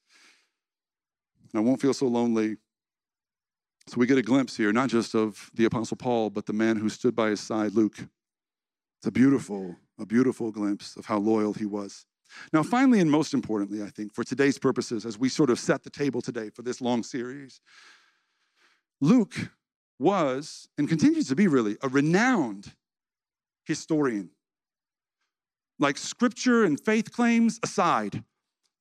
And 1.51 1.59
I 1.59 1.63
won't 1.63 1.81
feel 1.81 1.93
so 1.93 2.07
lonely. 2.07 2.57
So 3.87 3.97
we 3.97 4.07
get 4.07 4.17
a 4.17 4.23
glimpse 4.23 4.55
here, 4.55 4.71
not 4.71 4.89
just 4.89 5.13
of 5.13 5.51
the 5.53 5.65
Apostle 5.65 5.97
Paul, 5.97 6.29
but 6.29 6.45
the 6.45 6.53
man 6.53 6.77
who 6.77 6.87
stood 6.87 7.15
by 7.15 7.29
his 7.29 7.41
side, 7.41 7.73
Luke. 7.73 7.97
It's 7.99 9.07
a 9.07 9.11
beautiful, 9.11 9.75
a 9.99 10.05
beautiful 10.05 10.51
glimpse 10.51 10.95
of 10.95 11.05
how 11.05 11.17
loyal 11.17 11.53
he 11.53 11.65
was. 11.65 12.05
Now, 12.51 12.63
finally, 12.63 12.99
and 12.99 13.09
most 13.09 13.33
importantly, 13.33 13.83
I 13.83 13.89
think, 13.89 14.13
for 14.13 14.23
today's 14.23 14.57
purposes, 14.57 15.05
as 15.05 15.17
we 15.17 15.29
sort 15.29 15.49
of 15.49 15.59
set 15.59 15.83
the 15.83 15.89
table 15.89 16.21
today 16.21 16.49
for 16.49 16.61
this 16.61 16.81
long 16.81 17.03
series, 17.03 17.61
Luke 19.01 19.35
was 19.99 20.67
and 20.77 20.89
continues 20.89 21.27
to 21.29 21.35
be 21.35 21.47
really 21.47 21.77
a 21.81 21.87
renowned 21.87 22.73
historian. 23.65 24.29
Like 25.79 25.97
scripture 25.97 26.63
and 26.63 26.79
faith 26.79 27.11
claims 27.11 27.59
aside, 27.63 28.23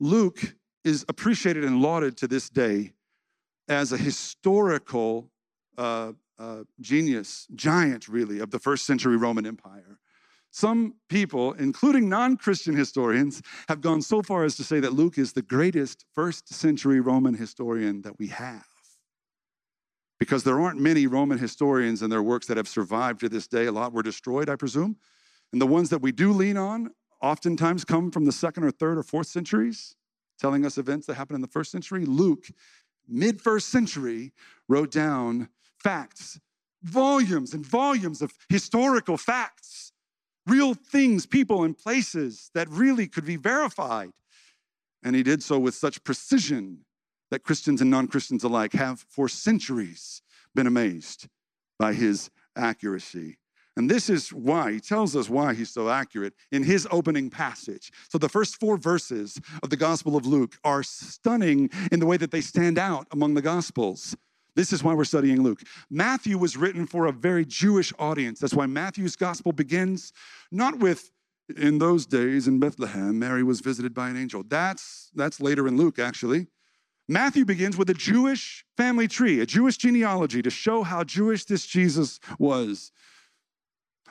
Luke 0.01 0.55
is 0.85 1.05
appreciated 1.09 1.65
and 1.65 1.81
lauded 1.81 2.17
to 2.19 2.29
this 2.29 2.49
day 2.49 2.93
as 3.69 3.93
a 3.93 3.97
historical 3.97 5.31
uh, 5.79 6.13
uh, 6.39 6.65
genius, 6.81 7.47
giant 7.55 8.09
really, 8.09 8.41
of 8.41 8.51
the 8.51 8.59
first 8.59 8.85
century 8.85 9.17
Roman 9.17 9.47
Empire. 9.47 9.99
Some 10.53 10.97
people, 11.09 11.55
including 11.55 12.11
non 12.11 12.37
Christian 12.37 12.77
historians, 12.77 13.41
have 13.69 13.81
gone 13.81 14.03
so 14.03 14.23
far 14.23 14.45
as 14.45 14.55
to 14.57 14.65
say 14.65 14.81
that 14.81 14.93
Luke 14.93 15.17
is 15.17 15.33
the 15.33 15.41
greatest 15.41 16.05
first 16.15 16.53
century 16.53 17.01
Roman 17.01 17.33
historian 17.33 18.03
that 18.03 18.19
we 18.19 18.29
have. 18.29 18.67
Because 20.21 20.45
there 20.45 20.61
aren't 20.61 20.79
many 20.79 21.07
Roman 21.07 21.39
historians 21.39 22.03
and 22.03 22.13
their 22.13 22.23
works 22.23 22.47
that 22.47 22.59
have 22.59 22.69
survived 22.69 23.21
to 23.21 23.31
this 23.31 23.49
day. 23.49 23.65
A 23.65 23.73
lot 23.73 23.95
were 23.95 24.03
destroyed, 24.03 24.51
I 24.51 24.57
presume. 24.57 24.97
And 25.53 25.61
the 25.61 25.67
ones 25.67 25.89
that 25.89 26.03
we 26.03 26.13
do 26.13 26.33
lean 26.33 26.59
on 26.59 26.91
oftentimes 27.23 27.85
come 27.85 28.11
from 28.11 28.27
the 28.27 28.33
second 28.33 28.65
or 28.65 28.71
third 28.71 28.99
or 28.99 29.03
fourth 29.03 29.29
centuries, 29.29 29.97
telling 30.39 30.67
us 30.67 30.77
events 30.77 31.07
that 31.07 31.15
happened 31.15 31.37
in 31.37 31.43
the 31.43 31.49
first 31.49 31.73
century. 31.73 32.05
Luke, 32.05 32.45
mid 33.09 33.41
first 33.41 33.71
century, 33.71 34.33
wrote 34.69 34.91
down 34.91 35.49
facts, 35.79 36.39
volumes 36.83 37.55
and 37.55 37.65
volumes 37.65 38.21
of 38.21 38.35
historical 38.51 39.17
facts 39.17 39.92
real 40.47 40.75
things, 40.75 41.27
people, 41.27 41.65
and 41.65 41.77
places 41.77 42.51
that 42.55 42.69
really 42.69 43.07
could 43.07 43.25
be 43.25 43.37
verified. 43.37 44.11
And 45.03 45.17
he 45.17 45.23
did 45.23 45.43
so 45.43 45.59
with 45.59 45.75
such 45.75 46.05
precision 46.05 46.85
that 47.31 47.43
Christians 47.43 47.81
and 47.81 47.91
non 47.91 48.09
Christians 48.09 48.45
alike 48.45 48.73
have 48.75 49.05
for 49.09 49.29
centuries 49.29 50.23
been 50.55 50.67
amazed 50.67 51.29
by 51.79 51.95
his 51.95 52.31
accuracy. 52.57 53.39
And 53.77 53.91
this 53.91 54.11
is 54.11 54.33
why 54.33 54.73
he 54.73 54.81
tells 54.81 55.17
us 55.17 55.31
why 55.31 55.55
he's 55.55 55.71
so 55.71 55.89
accurate 55.89 56.35
in 56.51 56.63
his 56.63 56.87
opening 56.91 57.31
passage. 57.31 57.91
So, 58.11 58.19
the 58.19 58.29
first 58.29 58.61
four 58.61 58.77
verses 58.77 59.41
of 59.63 59.71
the 59.71 59.77
Gospel 59.77 60.15
of 60.15 60.27
Luke 60.27 60.59
are 60.63 60.83
stunning 60.83 61.71
in 61.91 61.99
the 61.99 62.07
way 62.07 62.19
that 62.19 62.31
they 62.31 62.43
stand 62.43 62.79
out 62.79 63.07
among 63.11 63.35
the 63.35 63.43
Gospels. 63.43 64.15
This 64.55 64.73
is 64.73 64.85
why 64.85 64.95
we're 64.95 65.05
studying 65.05 65.43
Luke. 65.43 65.63
Matthew 65.91 66.37
was 66.37 66.57
written 66.57 66.87
for 66.87 67.07
a 67.07 67.13
very 67.13 67.45
Jewish 67.45 67.93
audience. 67.99 68.39
That's 68.39 68.55
why 68.55 68.67
Matthew's 68.67 69.17
gospel 69.17 69.53
begins 69.53 70.13
not 70.51 70.79
with 70.79 71.11
in 71.57 71.79
those 71.79 72.07
days 72.07 72.49
in 72.49 72.59
Bethlehem, 72.59 73.19
Mary 73.19 73.43
was 73.43 73.61
visited 73.61 73.95
by 73.95 74.09
an 74.09 74.17
angel. 74.17 74.43
That's, 74.47 75.11
that's 75.15 75.41
later 75.41 75.67
in 75.67 75.77
Luke, 75.77 75.99
actually. 75.99 76.47
Matthew 77.09 77.45
begins 77.45 77.77
with 77.77 77.91
a 77.91 77.95
Jewish 77.95 78.65
family 78.77 79.09
tree, 79.09 79.41
a 79.41 79.47
Jewish 79.47 79.77
genealogy 79.77 80.41
to 80.43 80.51
show 80.51 80.83
how 80.83 81.05
Jewish 81.05 81.45
this 81.45 81.67
Jesus 81.67 82.21
was. 82.39 82.93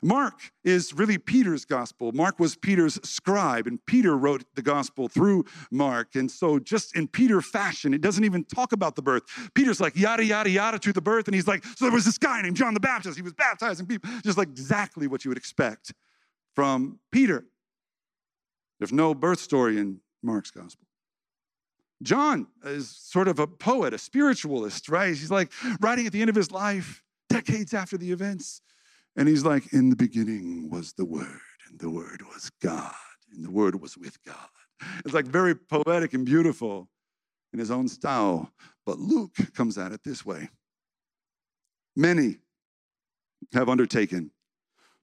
Mark 0.04 0.52
is 0.64 0.94
really 0.94 1.18
Peter's 1.18 1.64
gospel. 1.64 2.12
Mark 2.12 2.40
was 2.40 2.56
Peter's 2.56 3.00
scribe, 3.08 3.68
and 3.68 3.84
Peter 3.86 4.18
wrote 4.18 4.44
the 4.56 4.62
gospel 4.62 5.08
through 5.08 5.46
Mark. 5.70 6.16
And 6.16 6.30
so, 6.30 6.58
just 6.58 6.96
in 6.96 7.08
Peter 7.08 7.40
fashion, 7.42 7.94
it 7.94 8.02
doesn't 8.02 8.24
even 8.24 8.44
talk 8.46 8.72
about 8.72 8.96
the 8.96 9.04
birth. 9.04 9.24
Peter's 9.54 9.80
like, 9.80 9.96
yada, 9.96 10.26
yada, 10.26 10.50
yada 10.50 10.80
to 10.80 10.92
the 10.92 11.02
birth. 11.02 11.28
And 11.28 11.36
he's 11.36 11.48
like, 11.48 11.64
so 11.64 11.86
there 11.86 11.94
was 11.94 12.06
this 12.06 12.18
guy 12.18 12.42
named 12.42 12.56
John 12.56 12.74
the 12.74 12.80
Baptist. 12.80 13.16
He 13.16 13.22
was 13.22 13.34
baptizing 13.34 13.86
people, 13.86 14.10
just 14.24 14.38
like 14.38 14.50
exactly 14.50 15.06
what 15.06 15.24
you 15.24 15.30
would 15.30 15.38
expect 15.38 15.94
from 16.56 17.00
Peter. 17.12 17.46
There's 18.80 18.94
no 18.94 19.14
birth 19.14 19.40
story 19.40 19.78
in 19.78 20.00
Mark's 20.24 20.50
gospel. 20.50 20.88
John 22.02 22.48
is 22.66 22.90
sort 22.90 23.28
of 23.28 23.38
a 23.38 23.46
poet, 23.46 23.94
a 23.94 24.00
spiritualist, 24.00 24.90
right? 24.90 25.10
He's 25.10 25.30
like 25.30 25.52
writing 25.80 26.08
at 26.08 26.12
the 26.12 26.22
end 26.22 26.32
of 26.32 26.36
his 26.36 26.52
life, 26.52 27.04
decades 27.30 27.76
after 27.76 27.98
the 27.98 28.12
events. 28.12 28.62
And 29.16 29.28
he's 29.28 29.44
like, 29.44 29.74
In 29.74 29.90
the 29.90 29.96
beginning 29.96 30.70
was 30.70 30.94
the 30.94 31.06
Word, 31.06 31.42
and 31.70 31.80
the 31.80 31.90
Word 31.90 32.22
was 32.34 32.50
God, 32.62 32.94
and 33.34 33.44
the 33.44 33.52
Word 33.52 33.82
was 33.82 33.98
with 33.98 34.24
God. 34.24 34.36
It's 35.06 35.14
like 35.14 35.26
very 35.26 35.56
poetic 35.56 36.14
and 36.14 36.26
beautiful 36.26 36.90
in 37.54 37.60
his 37.60 37.72
own 37.72 37.88
style. 37.88 38.52
But 38.86 39.00
Luke 39.00 39.36
comes 39.54 39.78
at 39.78 39.92
it 39.92 40.04
this 40.04 40.26
way 40.26 40.50
Many 41.96 42.38
have 43.54 43.70
undertaken 43.70 44.32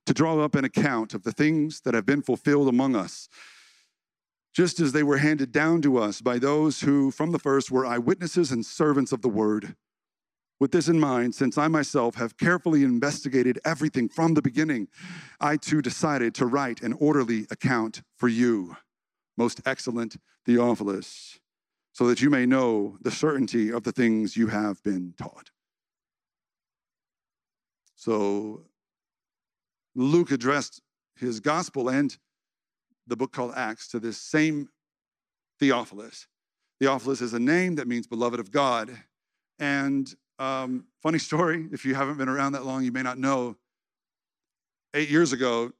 to 0.06 0.14
draw 0.14 0.40
up 0.40 0.54
an 0.54 0.64
account 0.64 1.12
of 1.12 1.22
the 1.22 1.32
things 1.32 1.82
that 1.82 1.92
have 1.92 2.06
been 2.06 2.22
fulfilled 2.22 2.68
among 2.68 2.96
us, 2.96 3.28
just 4.54 4.80
as 4.80 4.92
they 4.92 5.02
were 5.02 5.18
handed 5.18 5.52
down 5.52 5.82
to 5.82 5.98
us 5.98 6.22
by 6.22 6.38
those 6.38 6.80
who, 6.80 7.10
from 7.10 7.32
the 7.32 7.38
first, 7.38 7.70
were 7.70 7.84
eyewitnesses 7.84 8.50
and 8.50 8.64
servants 8.64 9.12
of 9.12 9.20
the 9.20 9.28
word. 9.28 9.76
With 10.60 10.72
this 10.72 10.88
in 10.88 10.98
mind, 10.98 11.34
since 11.36 11.56
I 11.56 11.68
myself 11.68 12.16
have 12.16 12.36
carefully 12.36 12.82
investigated 12.82 13.60
everything 13.64 14.08
from 14.08 14.34
the 14.34 14.42
beginning, 14.42 14.88
I 15.40 15.56
too 15.56 15.80
decided 15.80 16.34
to 16.36 16.46
write 16.46 16.82
an 16.82 16.94
orderly 16.94 17.46
account 17.50 18.02
for 18.16 18.28
you, 18.28 18.76
most 19.36 19.60
excellent 19.64 20.16
Theophilus, 20.44 21.38
so 21.92 22.08
that 22.08 22.20
you 22.20 22.28
may 22.28 22.44
know 22.44 22.96
the 23.00 23.10
certainty 23.10 23.70
of 23.70 23.84
the 23.84 23.92
things 23.92 24.36
you 24.36 24.48
have 24.48 24.82
been 24.82 25.14
taught. 25.16 25.50
So 27.94 28.64
Luke 29.94 30.32
addressed 30.32 30.80
his 31.16 31.40
gospel 31.40 31.88
and 31.88 32.16
the 33.06 33.16
book 33.16 33.32
called 33.32 33.52
Acts 33.56 33.88
to 33.88 34.00
this 34.00 34.18
same 34.18 34.68
Theophilus. 35.58 36.26
Theophilus 36.80 37.20
is 37.20 37.32
a 37.32 37.40
name 37.40 37.76
that 37.76 37.88
means 37.88 38.06
beloved 38.06 38.38
of 38.38 38.50
God. 38.50 38.90
And 39.58 40.14
um, 40.38 40.84
funny 41.02 41.18
story, 41.18 41.68
if 41.72 41.84
you 41.84 41.94
haven't 41.94 42.18
been 42.18 42.28
around 42.28 42.52
that 42.52 42.64
long, 42.64 42.84
you 42.84 42.92
may 42.92 43.02
not 43.02 43.18
know 43.18 43.56
eight 44.94 45.10
years 45.10 45.32
ago, 45.32 45.72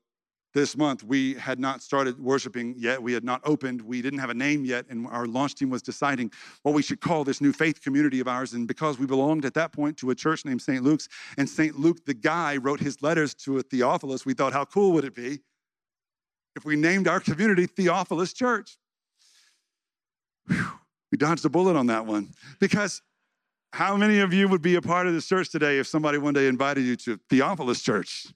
this 0.55 0.77
month, 0.77 1.05
we 1.05 1.35
had 1.35 1.61
not 1.61 1.83
started 1.83 2.19
worshiping 2.19 2.75
yet. 2.77 3.03
We 3.03 3.13
had 3.13 3.23
not 3.23 3.41
opened. 3.45 3.83
We 3.83 4.01
didn't 4.01 4.19
have 4.19 4.31
a 4.31 4.35
name 4.35 4.65
yet. 4.65 4.87
And 4.89 5.07
our 5.09 5.27
launch 5.27 5.55
team 5.55 5.71
was 5.71 5.83
deciding 5.83 6.33
what 6.63 6.75
we 6.75 6.83
should 6.83 7.01
call 7.01 7.23
this 7.23 7.41
new 7.41 7.53
faith 7.53 7.83
community 7.83 8.19
of 8.21 8.29
ours. 8.29 8.55
And 8.55 8.67
because 8.67 8.99
we 8.99 9.07
belonged 9.07 9.45
at 9.45 9.55
that 9.55 9.73
point 9.73 9.99
to 9.99 10.11
a 10.11 10.15
church 10.15 10.45
named 10.45 10.63
St. 10.63 10.83
Luke's, 10.83 11.09
and 11.37 11.49
St. 11.49 11.79
Luke, 11.79 12.05
the 12.07 12.15
guy, 12.15 12.57
wrote 12.57 12.81
his 12.81 13.03
letters 13.03 13.35
to 13.35 13.59
a 13.59 13.63
Theophilus, 13.63 14.25
we 14.25 14.35
thought, 14.35 14.53
how 14.53 14.65
cool 14.65 14.93
would 14.93 15.05
it 15.05 15.15
be 15.15 15.41
if 16.57 16.65
we 16.65 16.77
named 16.77 17.07
our 17.07 17.21
community 17.21 17.67
Theophilus 17.67 18.33
Church? 18.33 18.79
Whew, 20.47 20.73
we 21.13 21.19
dodged 21.19 21.45
a 21.45 21.51
bullet 21.51 21.77
on 21.77 21.87
that 21.89 22.07
one. 22.07 22.31
Because 22.59 23.03
how 23.73 23.97
many 23.97 24.21
of 24.21 24.33
you 24.33 24.49
would 24.49 24.63
be 24.63 24.77
a 24.77 24.83
part 24.83 25.07
of 25.07 25.13
this 25.13 25.27
church 25.27 25.51
today 25.51 25.79
if 25.79 25.87
somebody 25.87 26.19
one 26.19 26.35
day 26.35 26.49
invited 26.49 26.85
you 26.85 26.97
to 26.97 27.19
Theophilus 27.29 27.83
Church? 27.83 28.27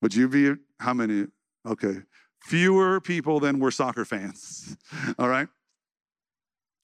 Would 0.00 0.14
you 0.14 0.28
be, 0.28 0.54
how 0.78 0.94
many? 0.94 1.26
Okay. 1.66 1.96
Fewer 2.40 3.00
people 3.00 3.40
than 3.40 3.58
were 3.58 3.70
soccer 3.70 4.04
fans. 4.04 4.76
All 5.18 5.28
right? 5.28 5.48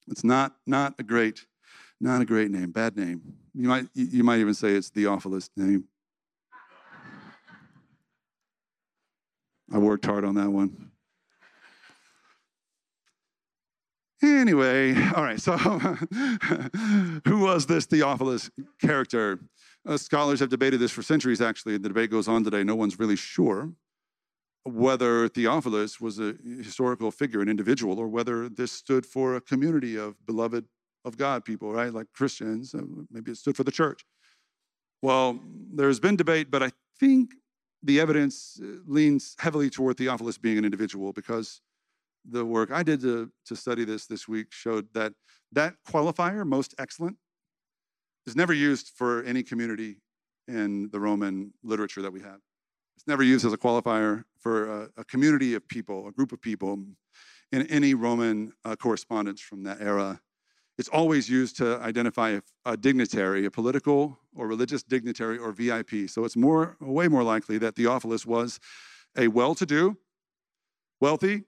It's 0.07 0.23
not, 0.23 0.55
not 0.65 0.95
a 0.99 1.03
great, 1.03 1.45
not 1.99 2.21
a 2.21 2.25
great 2.25 2.51
name, 2.51 2.71
bad 2.71 2.97
name. 2.97 3.21
You 3.53 3.67
might, 3.67 3.85
you 3.93 4.23
might 4.23 4.39
even 4.39 4.53
say 4.53 4.69
it's 4.69 4.89
the 4.89 5.05
awfulest 5.07 5.51
name. 5.55 5.85
I 9.71 9.77
worked 9.77 10.05
hard 10.05 10.25
on 10.25 10.35
that 10.35 10.49
one. 10.49 10.88
Anyway, 14.37 14.95
all 15.15 15.23
right, 15.23 15.39
so 15.39 15.57
who 17.25 17.39
was 17.39 17.65
this 17.65 17.85
Theophilus 17.85 18.49
character? 18.81 19.39
Uh, 19.87 19.97
scholars 19.97 20.39
have 20.39 20.49
debated 20.49 20.79
this 20.79 20.91
for 20.91 21.01
centuries, 21.01 21.41
actually, 21.41 21.75
and 21.75 21.83
the 21.83 21.89
debate 21.89 22.11
goes 22.11 22.27
on 22.27 22.43
today. 22.43 22.63
No 22.63 22.75
one's 22.75 22.99
really 22.99 23.15
sure 23.15 23.71
whether 24.63 25.27
Theophilus 25.27 25.99
was 25.99 26.19
a 26.19 26.35
historical 26.43 27.11
figure, 27.11 27.41
an 27.41 27.49
individual, 27.49 27.97
or 27.99 28.07
whether 28.07 28.49
this 28.49 28.71
stood 28.71 29.05
for 29.05 29.35
a 29.35 29.41
community 29.41 29.97
of 29.97 30.25
beloved 30.25 30.65
of 31.05 31.17
God 31.17 31.45
people, 31.45 31.71
right? 31.71 31.93
Like 31.93 32.07
Christians. 32.13 32.73
Uh, 32.73 32.81
maybe 33.09 33.31
it 33.31 33.37
stood 33.37 33.55
for 33.55 33.63
the 33.63 33.71
church. 33.71 34.05
Well, 35.01 35.39
there's 35.73 35.99
been 35.99 36.17
debate, 36.17 36.51
but 36.51 36.61
I 36.61 36.71
think 36.99 37.31
the 37.81 37.99
evidence 37.99 38.59
uh, 38.61 38.67
leans 38.85 39.35
heavily 39.39 39.69
toward 39.69 39.97
Theophilus 39.97 40.37
being 40.37 40.57
an 40.57 40.65
individual 40.65 41.13
because 41.13 41.61
the 42.29 42.45
work 42.45 42.71
I 42.71 42.83
did 42.83 43.01
to, 43.01 43.31
to 43.45 43.55
study 43.55 43.85
this 43.85 44.05
this 44.05 44.27
week 44.27 44.47
showed 44.49 44.87
that 44.93 45.13
that 45.51 45.75
qualifier, 45.87 46.45
most 46.45 46.75
excellent, 46.77 47.17
is 48.27 48.35
never 48.35 48.53
used 48.53 48.91
for 48.95 49.23
any 49.23 49.43
community 49.43 49.97
in 50.47 50.89
the 50.91 50.99
Roman 50.99 51.53
literature 51.63 52.01
that 52.01 52.11
we 52.11 52.21
have. 52.21 52.39
It's 52.95 53.07
never 53.07 53.23
used 53.23 53.45
as 53.45 53.53
a 53.53 53.57
qualifier 53.57 54.23
for 54.39 54.83
a, 54.83 54.89
a 54.97 55.03
community 55.05 55.53
of 55.53 55.67
people, 55.67 56.07
a 56.07 56.11
group 56.11 56.31
of 56.31 56.41
people 56.41 56.79
in 57.51 57.65
any 57.67 57.93
Roman 57.93 58.53
uh, 58.65 58.75
correspondence 58.75 59.41
from 59.41 59.63
that 59.63 59.81
era. 59.81 60.19
It's 60.77 60.89
always 60.89 61.29
used 61.29 61.57
to 61.57 61.79
identify 61.79 62.31
a, 62.31 62.41
a, 62.65 62.77
dignitary, 62.77 63.45
a 63.45 63.51
political 63.51 64.19
or 64.35 64.47
religious 64.47 64.83
dignitary 64.83 65.37
or 65.37 65.51
VIP. 65.51 66.07
So 66.09 66.23
it's 66.23 66.37
more, 66.37 66.77
way 66.79 67.07
more 67.07 67.23
likely 67.23 67.57
that 67.57 67.75
Theophilus 67.75 68.25
was 68.25 68.59
a 69.17 69.27
well 69.27 69.55
to 69.55 69.65
do, 69.65 69.97
wealthy 71.01 71.43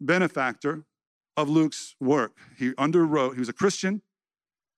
benefactor 0.00 0.84
of 1.36 1.48
Luke's 1.48 1.96
work. 2.00 2.36
He 2.56 2.72
underwrote, 2.72 3.34
he 3.34 3.40
was 3.40 3.48
a 3.48 3.54
Christian 3.54 4.02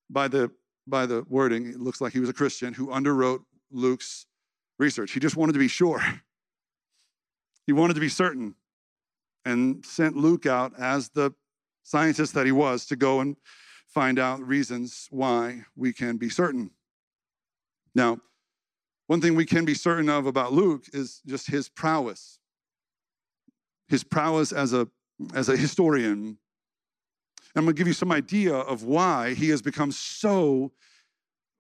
by 0.09 0.29
the 0.29 0.51
by 0.87 1.05
the 1.05 1.25
wording, 1.29 1.67
it 1.67 1.81
looks 1.81 2.01
like 2.01 2.13
he 2.13 2.21
was 2.21 2.29
a 2.29 2.33
Christian 2.33 2.73
who 2.73 2.87
underwrote 2.89 3.41
Luke's 3.73 4.27
research. 4.79 5.13
He 5.13 5.21
just 5.21 5.37
wanted 5.37 5.55
to 5.55 5.59
be 5.59 5.69
sure. 5.69 6.01
He 7.67 7.73
wanted 7.73 7.95
to 7.95 8.01
be 8.01 8.09
certain 8.09 8.55
and 9.45 9.85
sent 9.85 10.17
Luke 10.17 10.47
out 10.47 10.73
as 10.79 11.09
the 11.09 11.33
scientist 11.83 12.35
that 12.35 12.47
he 12.47 12.53
was 12.53 12.87
to 12.87 12.97
go 12.97 13.21
and 13.21 13.37
find 13.89 14.19
out 14.19 14.41
reasons 14.41 15.09
why 15.11 15.65
we 15.75 15.93
can 15.93 16.17
be 16.17 16.29
certain. 16.29 16.71
Now, 17.95 18.19
one 19.07 19.21
thing 19.21 19.35
we 19.35 19.47
can 19.47 19.65
be 19.65 19.75
certain 19.75 20.09
of 20.09 20.27
about 20.27 20.53
Luke 20.53 20.85
is 20.93 21.23
just 21.27 21.49
his 21.49 21.69
prowess. 21.69 22.39
His 23.89 24.05
prowess 24.05 24.53
as 24.53 24.73
a, 24.73 24.89
as 25.35 25.49
a 25.49 25.57
historian, 25.57 26.39
I'm 27.55 27.65
going 27.65 27.75
to 27.75 27.79
give 27.79 27.87
you 27.87 27.95
some 27.95 28.13
idea 28.13 28.55
of 28.55 28.83
why 28.83 29.35
he 29.35 29.49
has 29.49 29.63
become 29.63 29.91
so 29.91 30.73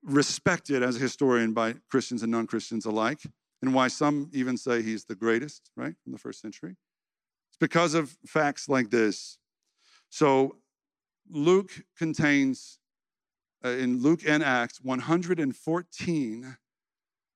respected 0.02 0.82
as 0.82 0.96
a 0.96 1.00
historian 1.00 1.52
by 1.52 1.74
Christians 1.90 2.22
and 2.22 2.30
non 2.30 2.46
Christians 2.46 2.84
alike, 2.84 3.20
and 3.62 3.74
why 3.74 3.88
some 3.88 4.30
even 4.32 4.56
say 4.56 4.82
he's 4.82 5.04
the 5.04 5.14
greatest, 5.14 5.70
right, 5.76 5.94
in 6.04 6.12
the 6.12 6.18
first 6.18 6.40
century. 6.40 6.76
It's 7.50 7.58
because 7.58 7.94
of 7.94 8.16
facts 8.26 8.68
like 8.68 8.90
this. 8.90 9.38
So, 10.10 10.56
Luke 11.28 11.72
contains, 11.98 12.78
uh, 13.64 13.70
in 13.70 14.02
Luke 14.02 14.20
and 14.26 14.42
Acts, 14.42 14.80
114 14.82 16.56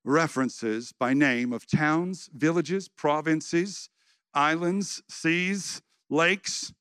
references 0.04 0.92
by 0.98 1.12
name 1.14 1.52
of 1.52 1.66
towns, 1.66 2.30
villages, 2.32 2.88
provinces, 2.88 3.88
islands, 4.34 5.02
seas, 5.08 5.82
lakes, 6.10 6.72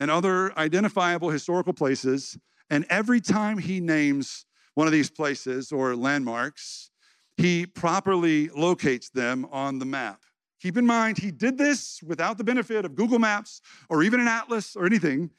and 0.00 0.10
other 0.10 0.56
identifiable 0.58 1.30
historical 1.30 1.72
places. 1.72 2.38
And 2.70 2.84
every 2.90 3.20
time 3.20 3.58
he 3.58 3.80
names 3.80 4.44
one 4.74 4.86
of 4.86 4.92
these 4.92 5.10
places 5.10 5.72
or 5.72 5.96
landmarks, 5.96 6.90
he 7.36 7.66
properly 7.66 8.48
locates 8.48 9.10
them 9.10 9.46
on 9.50 9.78
the 9.78 9.84
map. 9.84 10.20
Keep 10.60 10.78
in 10.78 10.86
mind, 10.86 11.18
he 11.18 11.30
did 11.30 11.58
this 11.58 12.00
without 12.02 12.38
the 12.38 12.44
benefit 12.44 12.84
of 12.84 12.94
Google 12.94 13.18
Maps 13.18 13.60
or 13.88 14.02
even 14.02 14.20
an 14.20 14.28
atlas 14.28 14.74
or 14.74 14.86
anything. 14.86 15.30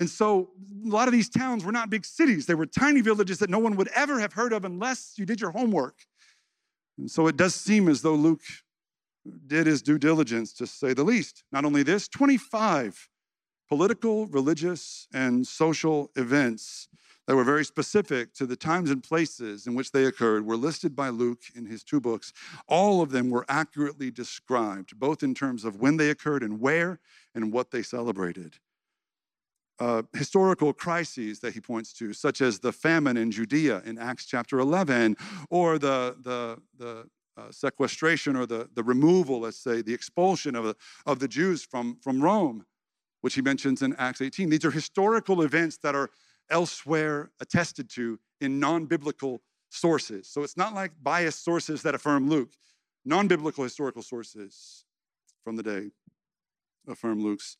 And 0.00 0.08
so 0.08 0.50
a 0.84 0.88
lot 0.88 1.06
of 1.06 1.12
these 1.12 1.28
towns 1.28 1.64
were 1.64 1.72
not 1.72 1.90
big 1.90 2.04
cities. 2.04 2.46
They 2.46 2.54
were 2.54 2.66
tiny 2.66 3.02
villages 3.02 3.38
that 3.38 3.50
no 3.50 3.58
one 3.58 3.76
would 3.76 3.88
ever 3.94 4.18
have 4.18 4.32
heard 4.32 4.52
of 4.52 4.64
unless 4.64 5.14
you 5.16 5.26
did 5.26 5.40
your 5.40 5.50
homework. 5.50 5.94
And 6.98 7.10
so 7.10 7.26
it 7.26 7.36
does 7.36 7.54
seem 7.54 7.88
as 7.88 8.02
though 8.02 8.14
Luke 8.14 8.42
did 9.46 9.66
his 9.66 9.82
due 9.82 9.98
diligence, 9.98 10.52
to 10.54 10.66
say 10.66 10.92
the 10.92 11.04
least. 11.04 11.44
Not 11.52 11.64
only 11.64 11.82
this, 11.82 12.08
25 12.08 13.08
political, 13.68 14.26
religious, 14.26 15.06
and 15.14 15.46
social 15.46 16.10
events 16.16 16.88
that 17.26 17.36
were 17.36 17.44
very 17.44 17.64
specific 17.64 18.34
to 18.34 18.46
the 18.46 18.56
times 18.56 18.90
and 18.90 19.02
places 19.02 19.66
in 19.66 19.74
which 19.74 19.92
they 19.92 20.04
occurred 20.04 20.44
were 20.44 20.56
listed 20.56 20.96
by 20.96 21.08
Luke 21.08 21.42
in 21.54 21.66
his 21.66 21.84
two 21.84 22.00
books. 22.00 22.32
All 22.68 23.00
of 23.00 23.10
them 23.10 23.30
were 23.30 23.46
accurately 23.48 24.10
described, 24.10 24.98
both 24.98 25.22
in 25.22 25.34
terms 25.34 25.64
of 25.64 25.76
when 25.76 25.96
they 25.96 26.10
occurred 26.10 26.42
and 26.42 26.60
where 26.60 26.98
and 27.34 27.52
what 27.52 27.70
they 27.70 27.82
celebrated. 27.82 28.56
Uh, 29.78 30.02
historical 30.12 30.72
crises 30.72 31.40
that 31.40 31.54
he 31.54 31.60
points 31.60 31.92
to, 31.94 32.12
such 32.12 32.40
as 32.40 32.58
the 32.58 32.72
famine 32.72 33.16
in 33.16 33.30
Judea 33.30 33.82
in 33.84 33.98
Acts 33.98 34.26
chapter 34.26 34.58
11, 34.58 35.16
or 35.48 35.78
the, 35.78 36.16
the, 36.20 36.58
the 36.76 37.06
uh, 37.36 37.50
sequestration 37.50 38.36
or 38.36 38.46
the, 38.46 38.68
the 38.74 38.82
removal, 38.82 39.40
let's 39.40 39.62
say, 39.62 39.82
the 39.82 39.94
expulsion 39.94 40.54
of, 40.54 40.76
of 41.06 41.18
the 41.18 41.28
Jews 41.28 41.64
from, 41.64 41.98
from 42.02 42.22
Rome 42.22 42.64
which 43.22 43.34
he 43.34 43.40
mentions 43.40 43.80
in 43.80 43.94
Acts 43.96 44.20
18. 44.20 44.50
These 44.50 44.64
are 44.66 44.70
historical 44.70 45.42
events 45.42 45.78
that 45.78 45.94
are 45.94 46.10
elsewhere 46.50 47.30
attested 47.40 47.88
to 47.90 48.20
in 48.40 48.60
non 48.60 48.84
biblical 48.84 49.40
sources. 49.70 50.28
So 50.28 50.42
it's 50.42 50.56
not 50.56 50.74
like 50.74 50.92
biased 51.02 51.42
sources 51.42 51.82
that 51.82 51.94
affirm 51.94 52.28
Luke, 52.28 52.52
non 53.04 53.26
biblical 53.26 53.64
historical 53.64 54.02
sources 54.02 54.84
from 55.42 55.56
the 55.56 55.62
day 55.62 55.90
affirm 56.88 57.22
Luke's 57.22 57.56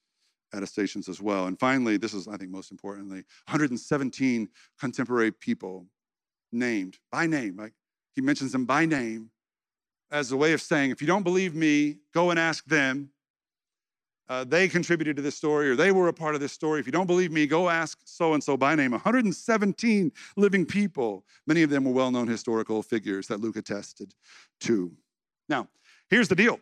attestations 0.53 1.09
as 1.09 1.23
well. 1.23 1.47
And 1.47 1.59
finally, 1.59 1.97
this 1.97 2.13
is, 2.13 2.29
I 2.29 2.37
think, 2.37 2.51
most 2.51 2.71
importantly 2.71 3.25
117 3.47 4.49
contemporary 4.79 5.33
people 5.33 5.87
named 6.51 6.99
by 7.11 7.27
name. 7.27 7.57
Like 7.57 7.73
he 8.15 8.21
mentions 8.21 8.53
them 8.53 8.67
by 8.67 8.85
name 8.85 9.31
as 10.13 10.31
a 10.31 10.37
way 10.37 10.53
of 10.53 10.61
saying, 10.61 10.91
if 10.91 11.01
you 11.01 11.09
don't 11.09 11.25
believe 11.25 11.55
me, 11.55 11.97
go 12.15 12.31
and 12.31 12.39
ask 12.39 12.65
them 12.67 13.11
uh, 14.29 14.45
they 14.45 14.67
contributed 14.67 15.15
to 15.17 15.21
this 15.21 15.37
story 15.37 15.69
or 15.69 15.77
they 15.77 15.93
were 15.93 16.09
a 16.09 16.13
part 16.13 16.35
of 16.35 16.41
this 16.41 16.53
story. 16.53 16.81
If 16.81 16.87
you 16.87 16.93
don't 16.93 17.07
believe 17.07 17.31
me, 17.31 17.47
go 17.47 17.69
ask 17.69 17.99
so 18.05 18.33
and 18.33 18.43
so 18.43 18.57
by 18.57 18.75
name. 18.75 18.93
117 18.93 20.13
living 20.39 20.65
people. 20.65 21.27
Many 21.47 21.63
of 21.63 21.69
them 21.69 21.85
were 21.85 21.93
well 21.93 22.11
known 22.11 22.29
historical 22.29 22.83
figures 22.83 23.27
that 23.27 23.41
Luke 23.41 23.57
attested 23.57 24.15
to. 24.61 24.91
Now, 25.51 25.69
here's 26.09 26.29
the 26.29 26.35
deal. 26.35 26.61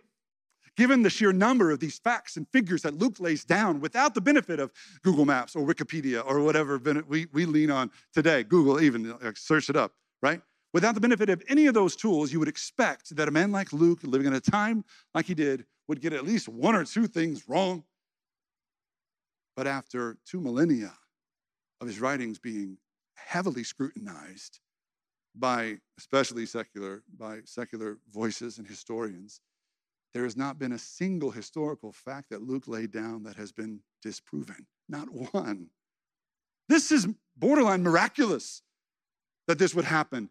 Given 0.76 1.02
the 1.02 1.10
sheer 1.10 1.32
number 1.32 1.70
of 1.70 1.78
these 1.78 1.98
facts 1.98 2.36
and 2.36 2.48
figures 2.48 2.82
that 2.82 2.98
Luke 2.98 3.20
lays 3.20 3.44
down 3.44 3.80
without 3.80 4.14
the 4.14 4.20
benefit 4.20 4.58
of 4.58 4.72
Google 5.02 5.24
Maps 5.24 5.54
or 5.54 5.64
Wikipedia 5.64 6.24
or 6.26 6.40
whatever 6.40 6.78
we, 7.06 7.26
we 7.32 7.44
lean 7.44 7.70
on 7.70 7.90
today, 8.12 8.42
Google 8.42 8.80
even, 8.80 9.14
search 9.36 9.68
it 9.68 9.76
up, 9.76 9.92
right? 10.22 10.40
Without 10.72 10.94
the 10.94 11.00
benefit 11.00 11.28
of 11.28 11.42
any 11.48 11.66
of 11.66 11.74
those 11.74 11.96
tools, 11.96 12.32
you 12.32 12.38
would 12.38 12.48
expect 12.48 13.16
that 13.16 13.28
a 13.28 13.32
man 13.32 13.50
like 13.50 13.72
Luke, 13.72 14.00
living 14.02 14.26
in 14.26 14.34
a 14.34 14.40
time 14.40 14.84
like 15.14 15.26
he 15.26 15.34
did, 15.34 15.64
would 15.88 16.00
get 16.00 16.12
at 16.12 16.24
least 16.24 16.48
one 16.48 16.76
or 16.76 16.84
two 16.84 17.08
things 17.08 17.48
wrong. 17.48 17.82
But 19.56 19.66
after 19.66 20.16
two 20.24 20.40
millennia 20.40 20.92
of 21.80 21.88
his 21.88 22.00
writings 22.00 22.38
being 22.38 22.78
heavily 23.16 23.64
scrutinized, 23.64 24.60
by 25.34 25.78
especially 25.98 26.46
secular, 26.46 27.02
by 27.16 27.40
secular 27.44 27.98
voices 28.12 28.58
and 28.58 28.66
historians, 28.66 29.40
there 30.14 30.24
has 30.24 30.36
not 30.36 30.58
been 30.58 30.72
a 30.72 30.78
single 30.78 31.30
historical 31.30 31.92
fact 31.92 32.30
that 32.30 32.42
Luke 32.42 32.66
laid 32.66 32.90
down 32.90 33.24
that 33.24 33.36
has 33.36 33.52
been 33.52 33.80
disproven. 34.02 34.66
Not 34.88 35.08
one. 35.32 35.68
This 36.68 36.90
is 36.92 37.08
borderline 37.36 37.82
miraculous 37.82 38.62
that 39.46 39.58
this 39.58 39.74
would 39.74 39.84
happen 39.84 40.30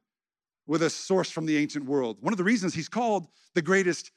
with 0.69 0.84
a 0.84 0.89
source 0.89 1.32
from 1.32 1.47
the 1.47 1.58
ancient 1.58 1.84
world. 1.86 2.17
One 2.21 2.32
of 2.32 2.38
the 2.38 2.43
reasons 2.43 2.75
he's 2.75 2.88
called 2.88 3.27
the 3.55 3.62
greatest 3.62 4.12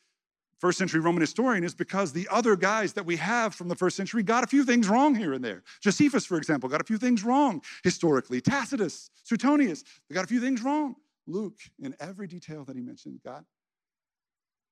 first 0.60 0.76
century 0.76 1.00
Roman 1.00 1.22
historian 1.22 1.64
is 1.64 1.74
because 1.74 2.12
the 2.12 2.28
other 2.30 2.56
guys 2.56 2.92
that 2.92 3.06
we 3.06 3.16
have 3.16 3.54
from 3.54 3.68
the 3.68 3.74
first 3.74 3.96
century 3.96 4.22
got 4.22 4.44
a 4.44 4.46
few 4.46 4.62
things 4.62 4.86
wrong 4.86 5.14
here 5.14 5.32
and 5.32 5.42
there. 5.42 5.62
Josephus, 5.80 6.26
for 6.26 6.36
example, 6.36 6.68
got 6.68 6.82
a 6.82 6.84
few 6.84 6.98
things 6.98 7.24
wrong 7.24 7.62
historically. 7.82 8.42
Tacitus, 8.42 9.10
Suetonius, 9.24 9.82
they 10.08 10.14
got 10.14 10.24
a 10.24 10.28
few 10.28 10.40
things 10.40 10.62
wrong. 10.62 10.94
Luke, 11.26 11.58
in 11.82 11.96
every 11.98 12.26
detail 12.26 12.66
that 12.66 12.76
he 12.76 12.82
mentioned, 12.82 13.20
got 13.24 13.44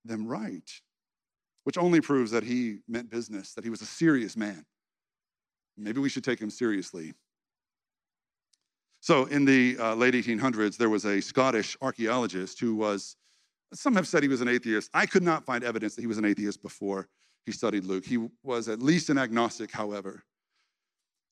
them 0.05 0.27
right, 0.27 0.71
which 1.65 1.79
only 1.79 2.03
proves 2.03 2.31
that 2.31 2.45
he 2.45 2.81
meant 2.89 3.09
business, 3.09 3.55
that 3.55 3.65
he 3.65 3.71
was 3.71 3.81
a 3.81 3.87
serious 3.87 4.37
man. 4.37 4.67
Maybe 5.79 5.99
we 5.99 6.11
should 6.11 6.25
take 6.25 6.41
him 6.41 6.51
seriously. 6.51 7.15
So, 9.01 9.25
in 9.25 9.47
the 9.47 9.79
uh, 9.79 9.95
late 9.95 10.15
1800s, 10.15 10.77
there 10.77 10.91
was 10.91 11.07
a 11.07 11.21
Scottish 11.21 11.77
archaeologist 11.81 12.61
who 12.61 12.75
was 12.75 13.17
some 13.73 13.95
have 13.95 14.09
said 14.09 14.23
he 14.23 14.29
was 14.29 14.41
an 14.41 14.49
atheist. 14.49 14.91
I 14.93 15.07
could 15.07 15.23
not 15.23 15.45
find 15.45 15.63
evidence 15.63 15.95
that 15.95 16.03
he 16.03 16.07
was 16.07 16.19
an 16.19 16.25
atheist 16.25 16.61
before 16.61 17.09
he 17.47 17.53
studied 17.53 17.85
Luke. 17.85 18.05
He 18.05 18.19
was 18.43 18.69
at 18.69 18.83
least 18.83 19.11
an 19.11 19.19
agnostic, 19.19 19.71
however. 19.71 20.25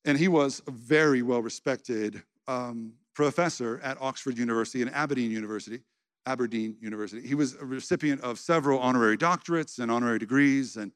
And 0.05 0.17
he 0.17 0.29
was 0.29 0.63
a 0.67 0.71
very 0.71 1.23
well 1.23 1.43
respected 1.43 2.23
um, 2.47 2.95
professor 3.15 3.81
at 3.83 4.01
Oxford 4.01 4.39
University 4.39 4.81
and 4.83 4.95
Aberdeen 4.95 5.31
University. 5.31 5.81
Aberdeen 6.27 6.77
University. 6.81 7.27
He 7.27 7.35
was 7.35 7.55
a 7.55 7.65
recipient 7.65 8.21
of 8.21 8.39
several 8.39 8.79
honorary 8.79 9.17
doctorates 9.17 9.79
and 9.79 9.91
honorary 9.91 10.19
degrees 10.19 10.77
and, 10.77 10.93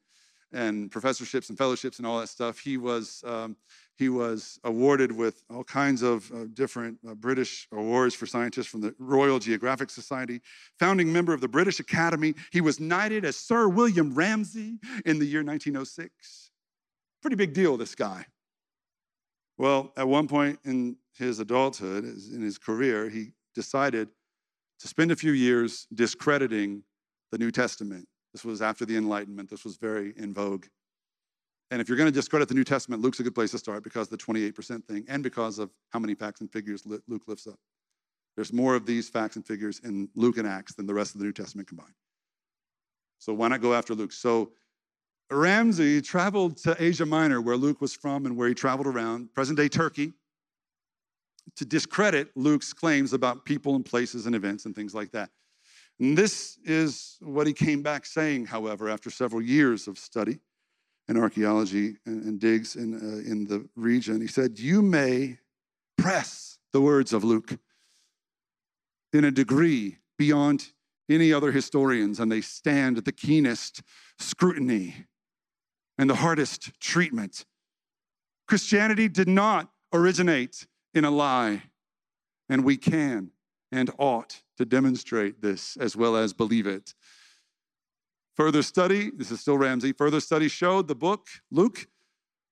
and 0.53 0.91
professorships 0.91 1.49
and 1.49 1.57
fellowships 1.57 1.97
and 1.97 2.07
all 2.07 2.19
that 2.19 2.29
stuff. 2.29 2.59
He 2.59 2.77
was 2.77 3.23
um, 3.25 3.55
he 3.97 4.09
was 4.09 4.59
awarded 4.63 5.11
with 5.11 5.43
all 5.49 5.63
kinds 5.63 6.01
of 6.01 6.31
uh, 6.31 6.45
different 6.53 6.97
uh, 7.07 7.13
British 7.13 7.67
awards 7.71 8.15
for 8.15 8.25
scientists 8.25 8.67
from 8.67 8.81
the 8.81 8.95
Royal 8.97 9.39
Geographic 9.39 9.89
Society, 9.89 10.41
founding 10.79 11.13
member 11.13 11.33
of 11.33 11.41
the 11.41 11.47
British 11.47 11.79
Academy. 11.79 12.33
He 12.51 12.61
was 12.61 12.79
knighted 12.79 13.25
as 13.25 13.35
Sir 13.35 13.67
William 13.67 14.13
Ramsay 14.13 14.79
in 15.05 15.19
the 15.19 15.25
year 15.25 15.43
1906. 15.43 16.51
Pretty 17.21 17.35
big 17.35 17.53
deal, 17.53 17.77
this 17.77 17.95
guy. 17.95 18.25
Well, 19.57 19.93
at 19.95 20.07
one 20.07 20.27
point 20.27 20.59
in 20.65 20.97
his 21.15 21.39
adulthood, 21.39 22.03
in 22.03 22.41
his 22.41 22.57
career, 22.57 23.09
he 23.09 23.33
decided 23.53 24.09
to 24.79 24.87
spend 24.87 25.11
a 25.11 25.15
few 25.15 25.31
years 25.31 25.87
discrediting 25.93 26.83
the 27.31 27.37
New 27.37 27.51
Testament. 27.51 28.07
This 28.33 28.43
was 28.43 28.61
after 28.61 28.85
the 28.85 28.97
Enlightenment, 28.97 29.49
this 29.49 29.63
was 29.63 29.77
very 29.77 30.13
in 30.17 30.33
vogue. 30.33 30.65
And 31.71 31.81
if 31.81 31.87
you're 31.87 31.97
going 31.97 32.07
to 32.07 32.13
discredit 32.13 32.47
the 32.47 32.53
New 32.53 32.63
Testament, 32.63 33.01
Luke's 33.01 33.19
a 33.19 33.23
good 33.23 33.35
place 33.35 33.51
to 33.51 33.57
start 33.57 33.83
because 33.83 34.11
of 34.11 34.17
the 34.17 34.23
28% 34.23 34.85
thing 34.85 35.05
and 35.07 35.23
because 35.23 35.59
of 35.59 35.71
how 35.89 35.99
many 35.99 36.13
facts 36.13 36.41
and 36.41 36.51
figures 36.51 36.85
Luke 36.85 37.23
lifts 37.27 37.47
up. 37.47 37.59
There's 38.35 38.51
more 38.51 38.75
of 38.75 38.85
these 38.85 39.09
facts 39.09 39.35
and 39.35 39.45
figures 39.45 39.79
in 39.83 40.09
Luke 40.15 40.37
and 40.37 40.47
Acts 40.47 40.73
than 40.73 40.85
the 40.85 40.93
rest 40.93 41.13
of 41.13 41.19
the 41.19 41.25
New 41.25 41.31
Testament 41.31 41.67
combined. 41.67 41.93
So 43.19 43.33
why 43.33 43.47
not 43.47 43.61
go 43.61 43.73
after 43.73 43.93
Luke? 43.93 44.11
So 44.11 44.51
Ramsay 45.31 46.01
traveled 46.01 46.57
to 46.57 46.75
Asia 46.77 47.05
Minor, 47.05 47.41
where 47.41 47.57
Luke 47.57 47.81
was 47.81 47.93
from 47.93 48.25
and 48.25 48.35
where 48.35 48.47
he 48.47 48.53
traveled 48.53 48.87
around, 48.87 49.33
present 49.33 49.57
day 49.57 49.69
Turkey, 49.69 50.13
to 51.55 51.65
discredit 51.65 52.29
Luke's 52.35 52.73
claims 52.73 53.13
about 53.13 53.45
people 53.45 53.75
and 53.75 53.85
places 53.85 54.25
and 54.25 54.35
events 54.35 54.65
and 54.65 54.75
things 54.75 54.93
like 54.93 55.11
that. 55.11 55.29
And 55.99 56.17
this 56.17 56.57
is 56.65 57.17
what 57.21 57.47
he 57.47 57.53
came 57.53 57.81
back 57.81 58.05
saying, 58.05 58.47
however, 58.47 58.89
after 58.89 59.09
several 59.09 59.41
years 59.41 59.87
of 59.87 59.97
study 59.97 60.39
and 61.07 61.17
archaeology 61.17 61.97
and, 62.05 62.23
and 62.23 62.39
digs 62.39 62.75
in, 62.75 62.93
uh, 62.95 63.29
in 63.29 63.45
the 63.45 63.67
region. 63.75 64.21
He 64.21 64.27
said, 64.27 64.59
You 64.59 64.81
may 64.81 65.39
press 65.97 66.57
the 66.71 66.81
words 66.81 67.13
of 67.13 67.23
Luke 67.23 67.57
in 69.11 69.23
a 69.23 69.31
degree 69.31 69.97
beyond 70.17 70.71
any 71.09 71.31
other 71.31 71.51
historians, 71.51 72.19
and 72.19 72.31
they 72.31 72.41
stand 72.41 72.97
the 72.97 73.11
keenest 73.11 73.81
scrutiny 74.17 75.05
and 75.97 76.09
the 76.09 76.15
hardest 76.15 76.79
treatment. 76.79 77.45
Christianity 78.47 79.07
did 79.07 79.27
not 79.27 79.69
originate 79.93 80.65
in 80.93 81.05
a 81.05 81.11
lie, 81.11 81.63
and 82.49 82.63
we 82.63 82.77
can 82.77 83.31
and 83.73 83.89
ought 83.97 84.43
to 84.55 84.65
demonstrate 84.65 85.41
this 85.41 85.75
as 85.77 85.97
well 85.97 86.15
as 86.15 86.31
believe 86.31 86.67
it. 86.67 86.93
Further 88.35 88.61
study, 88.61 89.11
this 89.11 89.31
is 89.31 89.41
still 89.41 89.57
Ramsay, 89.57 89.93
further 89.93 90.19
study 90.19 90.47
showed 90.47 90.87
the 90.87 90.95
book, 90.95 91.27
Luke, 91.49 91.87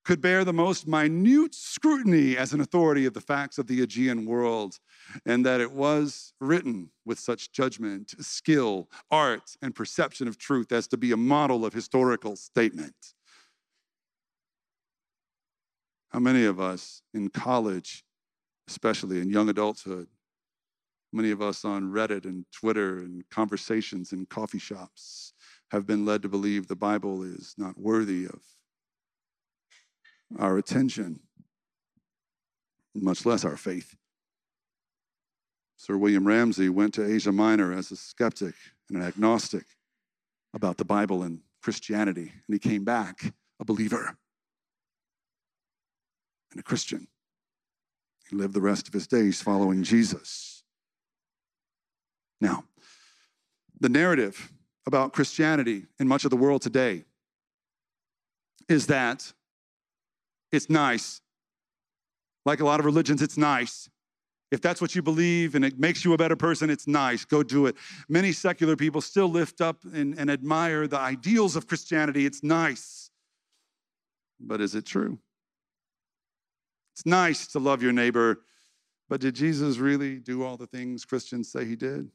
could 0.03 0.19
bear 0.19 0.43
the 0.43 0.51
most 0.51 0.87
minute 0.87 1.53
scrutiny 1.53 2.35
as 2.35 2.53
an 2.53 2.59
authority 2.59 3.05
of 3.05 3.13
the 3.13 3.21
facts 3.21 3.59
of 3.59 3.67
the 3.67 3.83
Aegean 3.83 4.25
world, 4.25 4.79
and 5.23 5.45
that 5.45 5.61
it 5.61 5.71
was 5.71 6.33
written 6.41 6.89
with 7.05 7.19
such 7.19 7.51
judgment, 7.51 8.15
skill, 8.19 8.89
art, 9.11 9.55
and 9.61 9.75
perception 9.75 10.27
of 10.27 10.39
truth 10.39 10.71
as 10.71 10.87
to 10.87 10.97
be 10.97 11.11
a 11.11 11.17
model 11.17 11.63
of 11.65 11.73
historical 11.73 12.35
statement. 12.35 13.13
How 16.09 16.19
many 16.19 16.45
of 16.45 16.59
us 16.59 17.03
in 17.13 17.29
college, 17.29 18.03
especially 18.67 19.21
in 19.21 19.29
young 19.29 19.49
adulthood, 19.49 20.07
many 21.13 21.31
of 21.31 21.41
us 21.41 21.65
on 21.65 21.91
Reddit 21.91 22.25
and 22.25 22.45
Twitter 22.51 22.99
and 22.99 23.23
conversations 23.29 24.11
in 24.13 24.25
coffee 24.25 24.59
shops, 24.59 25.33
have 25.71 25.85
been 25.85 26.05
led 26.05 26.21
to 26.21 26.29
believe 26.29 26.67
the 26.67 26.75
Bible 26.75 27.23
is 27.23 27.53
not 27.57 27.77
worthy 27.77 28.25
of 28.25 28.41
our 30.39 30.57
attention, 30.57 31.19
much 32.95 33.25
less 33.25 33.45
our 33.45 33.57
faith. 33.57 33.95
Sir 35.77 35.97
William 35.97 36.27
Ramsay 36.27 36.69
went 36.69 36.93
to 36.93 37.05
Asia 37.05 37.31
Minor 37.31 37.73
as 37.73 37.91
a 37.91 37.95
skeptic 37.95 38.53
and 38.89 38.97
an 38.97 39.03
agnostic 39.03 39.65
about 40.53 40.77
the 40.77 40.85
Bible 40.85 41.23
and 41.23 41.39
Christianity, 41.63 42.31
and 42.47 42.53
he 42.53 42.59
came 42.59 42.83
back 42.83 43.33
a 43.59 43.65
believer 43.65 44.17
and 46.51 46.59
a 46.59 46.63
Christian. 46.63 47.07
He 48.29 48.35
lived 48.35 48.53
the 48.53 48.61
rest 48.61 48.87
of 48.87 48.93
his 48.93 49.07
days 49.07 49.41
following 49.41 49.83
Jesus. 49.83 50.60
Now, 52.41 52.65
the 53.79 53.89
narrative 53.89 54.51
about 54.85 55.13
Christianity 55.13 55.85
in 55.99 56.07
much 56.07 56.25
of 56.25 56.31
the 56.31 56.37
world 56.37 56.61
today 56.61 57.05
is 58.67 58.87
that 58.87 59.31
it's 60.51 60.69
nice. 60.69 61.21
Like 62.45 62.59
a 62.59 62.65
lot 62.65 62.79
of 62.79 62.85
religions, 62.85 63.21
it's 63.21 63.37
nice. 63.37 63.89
If 64.51 64.59
that's 64.59 64.81
what 64.81 64.95
you 64.95 65.01
believe 65.01 65.55
and 65.55 65.63
it 65.63 65.79
makes 65.79 66.03
you 66.03 66.13
a 66.13 66.17
better 66.17 66.35
person, 66.35 66.69
it's 66.69 66.87
nice. 66.87 67.23
Go 67.23 67.41
do 67.41 67.67
it. 67.67 67.75
Many 68.09 68.33
secular 68.33 68.75
people 68.75 68.99
still 68.99 69.29
lift 69.29 69.61
up 69.61 69.77
and, 69.93 70.17
and 70.17 70.29
admire 70.29 70.87
the 70.87 70.99
ideals 70.99 71.55
of 71.55 71.67
Christianity. 71.67 72.25
It's 72.25 72.43
nice. 72.43 73.11
But 74.39 74.59
is 74.59 74.75
it 74.75 74.85
true? 74.85 75.19
It's 76.93 77.05
nice 77.05 77.47
to 77.47 77.59
love 77.59 77.81
your 77.81 77.93
neighbor, 77.93 78.41
but 79.07 79.21
did 79.21 79.35
Jesus 79.35 79.77
really 79.77 80.19
do 80.19 80.43
all 80.43 80.57
the 80.57 80.67
things 80.67 81.05
Christians 81.05 81.49
say 81.49 81.63
he 81.63 81.75
did? 81.75 82.09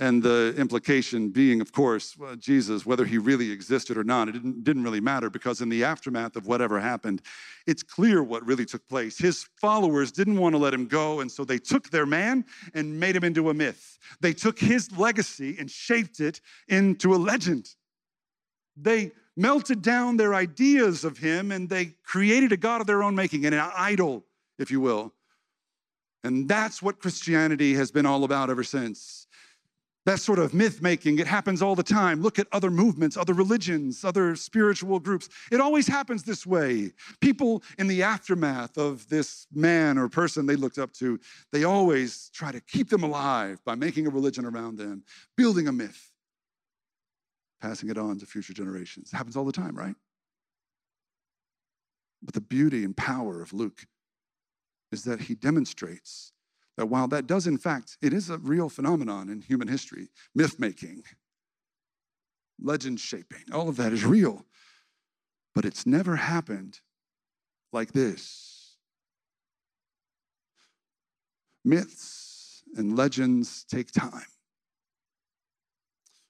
And 0.00 0.22
the 0.22 0.54
implication 0.56 1.30
being, 1.30 1.60
of 1.60 1.72
course, 1.72 2.16
well, 2.16 2.36
Jesus, 2.36 2.86
whether 2.86 3.04
he 3.04 3.18
really 3.18 3.50
existed 3.50 3.98
or 3.98 4.04
not, 4.04 4.28
it 4.28 4.32
didn't, 4.32 4.62
didn't 4.62 4.84
really 4.84 5.00
matter 5.00 5.28
because 5.28 5.60
in 5.60 5.68
the 5.68 5.82
aftermath 5.82 6.36
of 6.36 6.46
whatever 6.46 6.78
happened, 6.78 7.20
it's 7.66 7.82
clear 7.82 8.22
what 8.22 8.46
really 8.46 8.64
took 8.64 8.86
place. 8.88 9.18
His 9.18 9.48
followers 9.60 10.12
didn't 10.12 10.38
want 10.38 10.54
to 10.54 10.58
let 10.58 10.72
him 10.72 10.86
go, 10.86 11.18
and 11.18 11.30
so 11.30 11.44
they 11.44 11.58
took 11.58 11.90
their 11.90 12.06
man 12.06 12.44
and 12.74 13.00
made 13.00 13.16
him 13.16 13.24
into 13.24 13.50
a 13.50 13.54
myth. 13.54 13.98
They 14.20 14.32
took 14.32 14.58
his 14.60 14.96
legacy 14.96 15.56
and 15.58 15.68
shaped 15.68 16.20
it 16.20 16.40
into 16.68 17.12
a 17.12 17.16
legend. 17.16 17.74
They 18.76 19.10
melted 19.36 19.82
down 19.82 20.16
their 20.16 20.34
ideas 20.34 21.04
of 21.04 21.18
him 21.18 21.52
and 21.52 21.68
they 21.68 21.94
created 22.04 22.50
a 22.50 22.56
God 22.56 22.80
of 22.80 22.86
their 22.86 23.02
own 23.02 23.14
making, 23.14 23.46
and 23.46 23.54
an 23.54 23.70
idol, 23.76 24.24
if 24.58 24.70
you 24.70 24.80
will. 24.80 25.12
And 26.24 26.48
that's 26.48 26.82
what 26.82 26.98
Christianity 26.98 27.74
has 27.74 27.92
been 27.92 28.04
all 28.04 28.24
about 28.24 28.50
ever 28.50 28.64
since. 28.64 29.27
That 30.08 30.20
sort 30.20 30.38
of 30.38 30.54
myth 30.54 30.80
making, 30.80 31.18
it 31.18 31.26
happens 31.26 31.60
all 31.60 31.74
the 31.74 31.82
time. 31.82 32.22
Look 32.22 32.38
at 32.38 32.46
other 32.50 32.70
movements, 32.70 33.18
other 33.18 33.34
religions, 33.34 34.06
other 34.06 34.36
spiritual 34.36 35.00
groups. 35.00 35.28
It 35.52 35.60
always 35.60 35.86
happens 35.86 36.22
this 36.22 36.46
way. 36.46 36.92
People 37.20 37.62
in 37.78 37.88
the 37.88 38.02
aftermath 38.02 38.78
of 38.78 39.06
this 39.10 39.46
man 39.52 39.98
or 39.98 40.08
person 40.08 40.46
they 40.46 40.56
looked 40.56 40.78
up 40.78 40.94
to, 40.94 41.20
they 41.52 41.64
always 41.64 42.30
try 42.30 42.50
to 42.50 42.58
keep 42.58 42.88
them 42.88 43.02
alive 43.02 43.62
by 43.66 43.74
making 43.74 44.06
a 44.06 44.10
religion 44.10 44.46
around 44.46 44.78
them, 44.78 45.04
building 45.36 45.68
a 45.68 45.72
myth, 45.72 46.10
passing 47.60 47.90
it 47.90 47.98
on 47.98 48.18
to 48.18 48.24
future 48.24 48.54
generations. 48.54 49.12
It 49.12 49.16
happens 49.18 49.36
all 49.36 49.44
the 49.44 49.52
time, 49.52 49.76
right? 49.76 49.94
But 52.22 52.32
the 52.32 52.40
beauty 52.40 52.82
and 52.82 52.96
power 52.96 53.42
of 53.42 53.52
Luke 53.52 53.84
is 54.90 55.04
that 55.04 55.20
he 55.20 55.34
demonstrates 55.34 56.32
that 56.78 56.86
while 56.86 57.08
that 57.08 57.26
does, 57.26 57.48
in 57.48 57.58
fact, 57.58 57.98
it 58.00 58.12
is 58.12 58.30
a 58.30 58.38
real 58.38 58.68
phenomenon 58.68 59.28
in 59.28 59.40
human 59.40 59.66
history, 59.66 60.10
myth 60.32 60.60
making, 60.60 61.02
legend 62.62 63.00
shaping, 63.00 63.42
all 63.52 63.68
of 63.68 63.76
that 63.76 63.92
is 63.92 64.04
real. 64.04 64.46
But 65.56 65.64
it's 65.64 65.86
never 65.86 66.14
happened 66.14 66.78
like 67.72 67.90
this. 67.92 68.76
Myths 71.64 72.62
and 72.76 72.96
legends 72.96 73.64
take 73.64 73.90
time. 73.90 74.26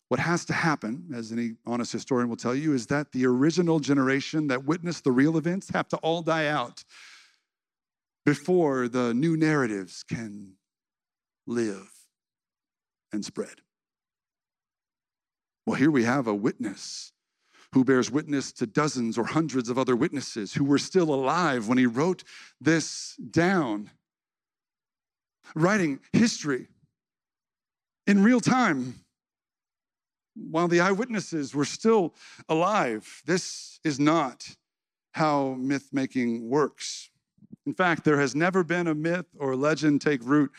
What 0.09 0.19
has 0.19 0.47
to 0.47 0.55
happen, 0.55 1.11
as 1.15 1.31
any 1.31 1.57
honest 1.67 1.93
historian 1.93 2.31
will 2.31 2.37
tell 2.37 2.55
you, 2.55 2.73
is 2.73 2.87
that 2.87 3.13
the 3.13 3.27
original 3.27 3.81
generation 3.81 4.47
that 4.47 4.65
witnessed 4.65 5.05
the 5.05 5.13
real 5.13 5.37
events 5.37 5.69
have 5.75 5.89
to 5.89 5.99
all 5.99 6.23
die 6.23 6.47
out 6.47 6.85
before 8.29 8.89
the 8.89 9.15
new 9.15 9.39
narratives 9.39 10.03
can 10.03 10.53
live 11.47 11.91
and 13.11 13.25
spread. 13.25 13.63
Well, 15.65 15.77
here 15.77 15.91
we 15.91 16.05
have 16.05 16.27
a 16.27 16.35
witness 16.35 17.15
who 17.73 17.85
bears 17.85 18.11
witness 18.11 18.53
to 18.53 18.67
dozens 18.67 19.17
or 19.17 19.25
hundreds 19.25 19.71
of 19.71 19.79
other 19.79 19.97
witnesses 19.97 20.53
who 20.53 20.65
were 20.65 20.77
still 20.77 21.15
alive 21.15 21.69
when 21.69 21.79
he 21.79 21.87
wrote 21.87 22.23
this 22.61 23.17
down. 23.31 23.91
Writing 25.55 25.99
history 26.13 26.67
in 28.07 28.23
real 28.23 28.41
time 28.41 29.07
while 30.35 30.69
the 30.69 30.81
eyewitnesses 30.81 31.55
were 31.55 31.65
still 31.65 32.15
alive. 32.47 33.23
This 33.25 33.81
is 33.85 33.99
not 33.99 34.55
how 35.13 35.57
myth 35.59 35.89
making 35.95 36.51
works. 36.51 37.09
In 37.69 37.75
fact, 37.75 38.03
there 38.03 38.19
has 38.19 38.35
never 38.35 38.65
been 38.65 38.87
a 38.87 38.95
myth 38.95 39.27
or 39.39 39.55
legend 39.55 40.01
take 40.01 40.25
root 40.25 40.51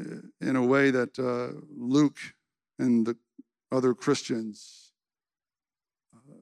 uh, 0.00 0.16
in 0.40 0.56
a 0.56 0.66
way 0.66 0.90
that 0.90 1.16
uh, 1.20 1.56
Luke 1.72 2.18
and 2.80 3.06
the 3.06 3.16
other 3.70 3.94
Christians 3.94 4.90
uh, 6.12 6.34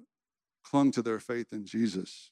clung 0.64 0.90
to 0.92 1.02
their 1.02 1.20
faith 1.20 1.52
in 1.52 1.66
Jesus. 1.66 2.30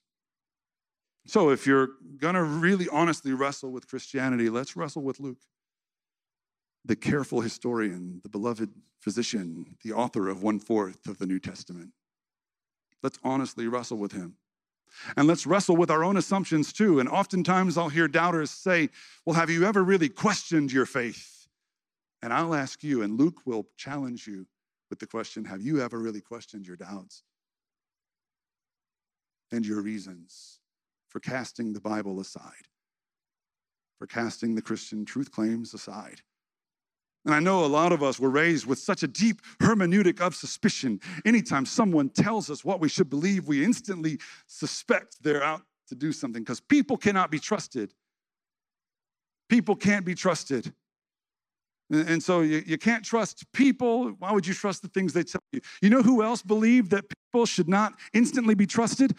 So, 1.26 1.50
if 1.50 1.66
you're 1.66 1.90
going 2.16 2.36
to 2.36 2.42
really 2.42 2.88
honestly 2.90 3.34
wrestle 3.34 3.70
with 3.70 3.86
Christianity, 3.86 4.48
let's 4.48 4.74
wrestle 4.74 5.02
with 5.02 5.20
Luke, 5.20 5.42
the 6.86 6.96
careful 6.96 7.42
historian, 7.42 8.22
the 8.22 8.30
beloved 8.30 8.70
physician, 8.98 9.76
the 9.84 9.92
author 9.92 10.26
of 10.30 10.42
one 10.42 10.58
fourth 10.58 11.06
of 11.06 11.18
the 11.18 11.26
New 11.26 11.38
Testament. 11.38 11.90
Let's 13.02 13.18
honestly 13.22 13.66
wrestle 13.66 13.98
with 13.98 14.12
him. 14.12 14.36
And 15.16 15.26
let's 15.26 15.46
wrestle 15.46 15.76
with 15.76 15.90
our 15.90 16.04
own 16.04 16.16
assumptions 16.16 16.72
too. 16.72 17.00
And 17.00 17.08
oftentimes 17.08 17.76
I'll 17.76 17.88
hear 17.88 18.08
doubters 18.08 18.50
say, 18.50 18.90
Well, 19.24 19.36
have 19.36 19.50
you 19.50 19.64
ever 19.64 19.82
really 19.82 20.08
questioned 20.08 20.72
your 20.72 20.86
faith? 20.86 21.48
And 22.22 22.32
I'll 22.32 22.54
ask 22.54 22.82
you, 22.82 23.02
and 23.02 23.18
Luke 23.18 23.40
will 23.46 23.66
challenge 23.76 24.26
you 24.26 24.46
with 24.90 24.98
the 24.98 25.06
question 25.06 25.44
Have 25.44 25.62
you 25.62 25.80
ever 25.80 25.98
really 25.98 26.20
questioned 26.20 26.66
your 26.66 26.76
doubts 26.76 27.22
and 29.50 29.64
your 29.64 29.80
reasons 29.80 30.60
for 31.08 31.20
casting 31.20 31.72
the 31.72 31.80
Bible 31.80 32.20
aside, 32.20 32.68
for 33.98 34.06
casting 34.06 34.54
the 34.54 34.62
Christian 34.62 35.04
truth 35.04 35.30
claims 35.30 35.74
aside? 35.74 36.22
And 37.24 37.34
I 37.34 37.40
know 37.40 37.64
a 37.64 37.66
lot 37.66 37.92
of 37.92 38.02
us 38.02 38.18
were 38.18 38.30
raised 38.30 38.66
with 38.66 38.78
such 38.78 39.02
a 39.02 39.08
deep 39.08 39.42
hermeneutic 39.60 40.20
of 40.20 40.34
suspicion. 40.34 41.00
Anytime 41.26 41.66
someone 41.66 42.08
tells 42.08 42.48
us 42.48 42.64
what 42.64 42.80
we 42.80 42.88
should 42.88 43.10
believe, 43.10 43.46
we 43.46 43.62
instantly 43.62 44.18
suspect 44.46 45.22
they're 45.22 45.42
out 45.42 45.62
to 45.88 45.94
do 45.94 46.12
something 46.12 46.42
because 46.42 46.60
people 46.60 46.96
cannot 46.96 47.30
be 47.30 47.38
trusted. 47.38 47.92
People 49.48 49.76
can't 49.76 50.06
be 50.06 50.14
trusted. 50.14 50.72
And 51.90 52.22
so 52.22 52.40
you, 52.40 52.62
you 52.64 52.78
can't 52.78 53.04
trust 53.04 53.44
people. 53.52 54.10
Why 54.18 54.32
would 54.32 54.46
you 54.46 54.54
trust 54.54 54.80
the 54.80 54.88
things 54.88 55.12
they 55.12 55.24
tell 55.24 55.42
you? 55.52 55.60
You 55.82 55.90
know 55.90 56.02
who 56.02 56.22
else 56.22 56.40
believed 56.40 56.92
that 56.92 57.04
people 57.08 57.44
should 57.46 57.68
not 57.68 57.94
instantly 58.14 58.54
be 58.54 58.66
trusted? 58.66 59.16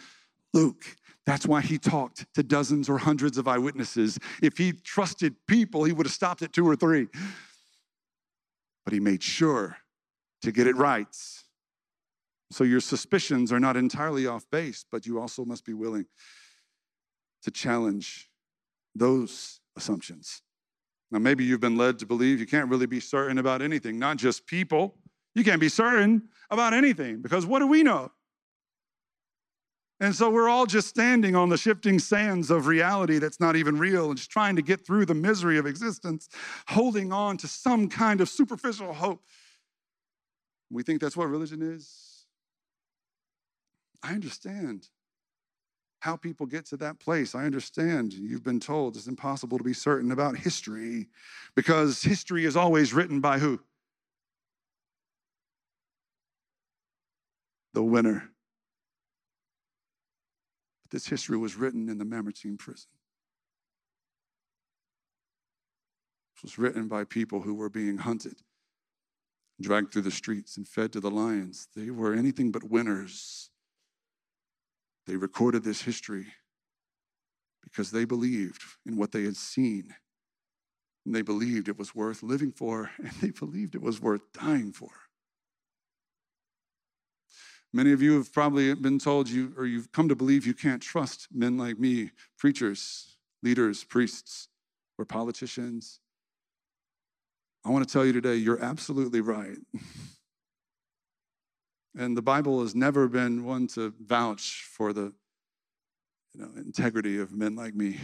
Luke. 0.54 0.84
That's 1.24 1.46
why 1.46 1.60
he 1.60 1.78
talked 1.78 2.26
to 2.34 2.42
dozens 2.42 2.88
or 2.88 2.98
hundreds 2.98 3.38
of 3.38 3.46
eyewitnesses. 3.46 4.18
If 4.42 4.58
he 4.58 4.72
trusted 4.72 5.36
people, 5.46 5.84
he 5.84 5.92
would 5.92 6.06
have 6.06 6.12
stopped 6.12 6.42
at 6.42 6.52
two 6.52 6.68
or 6.68 6.74
three. 6.74 7.06
But 8.84 8.94
he 8.94 9.00
made 9.00 9.22
sure 9.22 9.78
to 10.42 10.52
get 10.52 10.66
it 10.66 10.76
right. 10.76 11.06
So 12.50 12.64
your 12.64 12.80
suspicions 12.80 13.52
are 13.52 13.60
not 13.60 13.76
entirely 13.76 14.26
off 14.26 14.44
base, 14.50 14.84
but 14.90 15.06
you 15.06 15.20
also 15.20 15.44
must 15.44 15.64
be 15.64 15.72
willing 15.72 16.06
to 17.42 17.50
challenge 17.50 18.28
those 18.94 19.60
assumptions. 19.76 20.42
Now, 21.10 21.18
maybe 21.18 21.44
you've 21.44 21.60
been 21.60 21.76
led 21.76 21.98
to 22.00 22.06
believe 22.06 22.40
you 22.40 22.46
can't 22.46 22.70
really 22.70 22.86
be 22.86 23.00
certain 23.00 23.38
about 23.38 23.62
anything, 23.62 23.98
not 23.98 24.16
just 24.16 24.46
people. 24.46 24.96
You 25.34 25.44
can't 25.44 25.60
be 25.60 25.68
certain 25.68 26.28
about 26.50 26.74
anything 26.74 27.22
because 27.22 27.46
what 27.46 27.60
do 27.60 27.66
we 27.66 27.82
know? 27.82 28.10
And 30.02 30.16
so 30.16 30.28
we're 30.30 30.48
all 30.48 30.66
just 30.66 30.88
standing 30.88 31.36
on 31.36 31.48
the 31.48 31.56
shifting 31.56 32.00
sands 32.00 32.50
of 32.50 32.66
reality 32.66 33.18
that's 33.18 33.38
not 33.38 33.54
even 33.54 33.78
real 33.78 34.08
and 34.08 34.16
just 34.16 34.32
trying 34.32 34.56
to 34.56 34.62
get 34.62 34.84
through 34.84 35.06
the 35.06 35.14
misery 35.14 35.58
of 35.58 35.64
existence, 35.64 36.28
holding 36.66 37.12
on 37.12 37.36
to 37.36 37.46
some 37.46 37.88
kind 37.88 38.20
of 38.20 38.28
superficial 38.28 38.94
hope. 38.94 39.22
We 40.70 40.82
think 40.82 41.00
that's 41.00 41.16
what 41.16 41.28
religion 41.28 41.62
is. 41.62 42.26
I 44.02 44.12
understand 44.14 44.88
how 46.00 46.16
people 46.16 46.46
get 46.46 46.66
to 46.66 46.76
that 46.78 46.98
place. 46.98 47.36
I 47.36 47.44
understand 47.44 48.12
you've 48.12 48.42
been 48.42 48.58
told 48.58 48.96
it's 48.96 49.06
impossible 49.06 49.56
to 49.56 49.62
be 49.62 49.72
certain 49.72 50.10
about 50.10 50.36
history 50.36 51.06
because 51.54 52.02
history 52.02 52.44
is 52.44 52.56
always 52.56 52.92
written 52.92 53.20
by 53.20 53.38
who? 53.38 53.60
The 57.74 57.84
winner. 57.84 58.31
This 60.92 61.06
history 61.06 61.36
was 61.36 61.56
written 61.56 61.88
in 61.88 61.98
the 61.98 62.04
Mamertine 62.04 62.56
prison. 62.56 62.90
It 66.36 66.42
was 66.44 66.58
written 66.58 66.86
by 66.86 67.04
people 67.04 67.40
who 67.40 67.54
were 67.54 67.70
being 67.70 67.98
hunted, 67.98 68.36
dragged 69.60 69.92
through 69.92 70.02
the 70.02 70.10
streets, 70.10 70.56
and 70.56 70.68
fed 70.68 70.92
to 70.92 71.00
the 71.00 71.10
lions. 71.10 71.66
They 71.74 71.90
were 71.90 72.14
anything 72.14 72.52
but 72.52 72.64
winners 72.64 73.50
they 75.06 75.16
recorded 75.16 75.64
this 75.64 75.82
history 75.82 76.26
because 77.62 77.90
they 77.90 78.04
believed 78.04 78.62
in 78.86 78.96
what 78.96 79.12
they 79.12 79.24
had 79.24 79.36
seen. 79.36 79.94
And 81.04 81.14
they 81.14 81.22
believed 81.22 81.68
it 81.68 81.78
was 81.78 81.94
worth 81.94 82.22
living 82.22 82.52
for, 82.52 82.90
and 82.98 83.10
they 83.20 83.30
believed 83.30 83.74
it 83.74 83.82
was 83.82 84.00
worth 84.00 84.32
dying 84.32 84.72
for. 84.72 84.90
Many 87.72 87.92
of 87.92 88.02
you 88.02 88.16
have 88.18 88.32
probably 88.32 88.74
been 88.74 88.98
told 88.98 89.30
you, 89.30 89.54
or 89.56 89.64
you've 89.64 89.92
come 89.92 90.08
to 90.08 90.14
believe 90.14 90.46
you 90.46 90.54
can't 90.54 90.82
trust 90.82 91.28
men 91.32 91.56
like 91.56 91.78
me, 91.78 92.10
preachers, 92.38 93.16
leaders, 93.42 93.82
priests, 93.84 94.48
or 94.98 95.06
politicians. 95.06 96.00
I 97.64 97.70
want 97.70 97.86
to 97.86 97.92
tell 97.92 98.04
you 98.04 98.12
today, 98.12 98.34
you're 98.34 98.62
absolutely 98.62 99.20
right. 99.20 99.58
And 101.94 102.16
the 102.16 102.22
Bible 102.22 102.62
has 102.62 102.74
never 102.74 103.06
been 103.06 103.44
one 103.44 103.66
to 103.68 103.92
vouch 104.00 104.66
for 104.66 104.94
the 104.94 105.12
you 106.32 106.40
know, 106.40 106.48
integrity 106.56 107.18
of 107.18 107.32
men 107.32 107.54
like 107.54 107.74
me. 107.74 108.00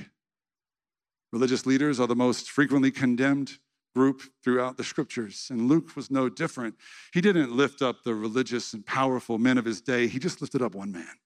Religious 1.33 1.65
leaders 1.65 1.99
are 1.99 2.07
the 2.07 2.15
most 2.15 2.51
frequently 2.51 2.91
condemned 2.91 3.59
group 3.95 4.23
throughout 4.43 4.77
the 4.77 4.85
scriptures, 4.85 5.49
and 5.51 5.69
Luke 5.69 5.97
was 5.97 6.11
no 6.11 6.29
different. 6.29 6.75
He 7.13 7.21
didn't 7.21 7.53
lift 7.53 7.83
up 7.83 8.05
the 8.05 8.15
religious 8.15 8.73
and 8.73 8.85
powerful 8.85 9.39
men 9.39 9.59
of 9.59 9.65
his 9.65 9.81
day, 9.81 10.07
he 10.07 10.19
just 10.19 10.41
lifted 10.41 10.63
up 10.63 10.75
one 10.75 10.93
man. 10.93 11.19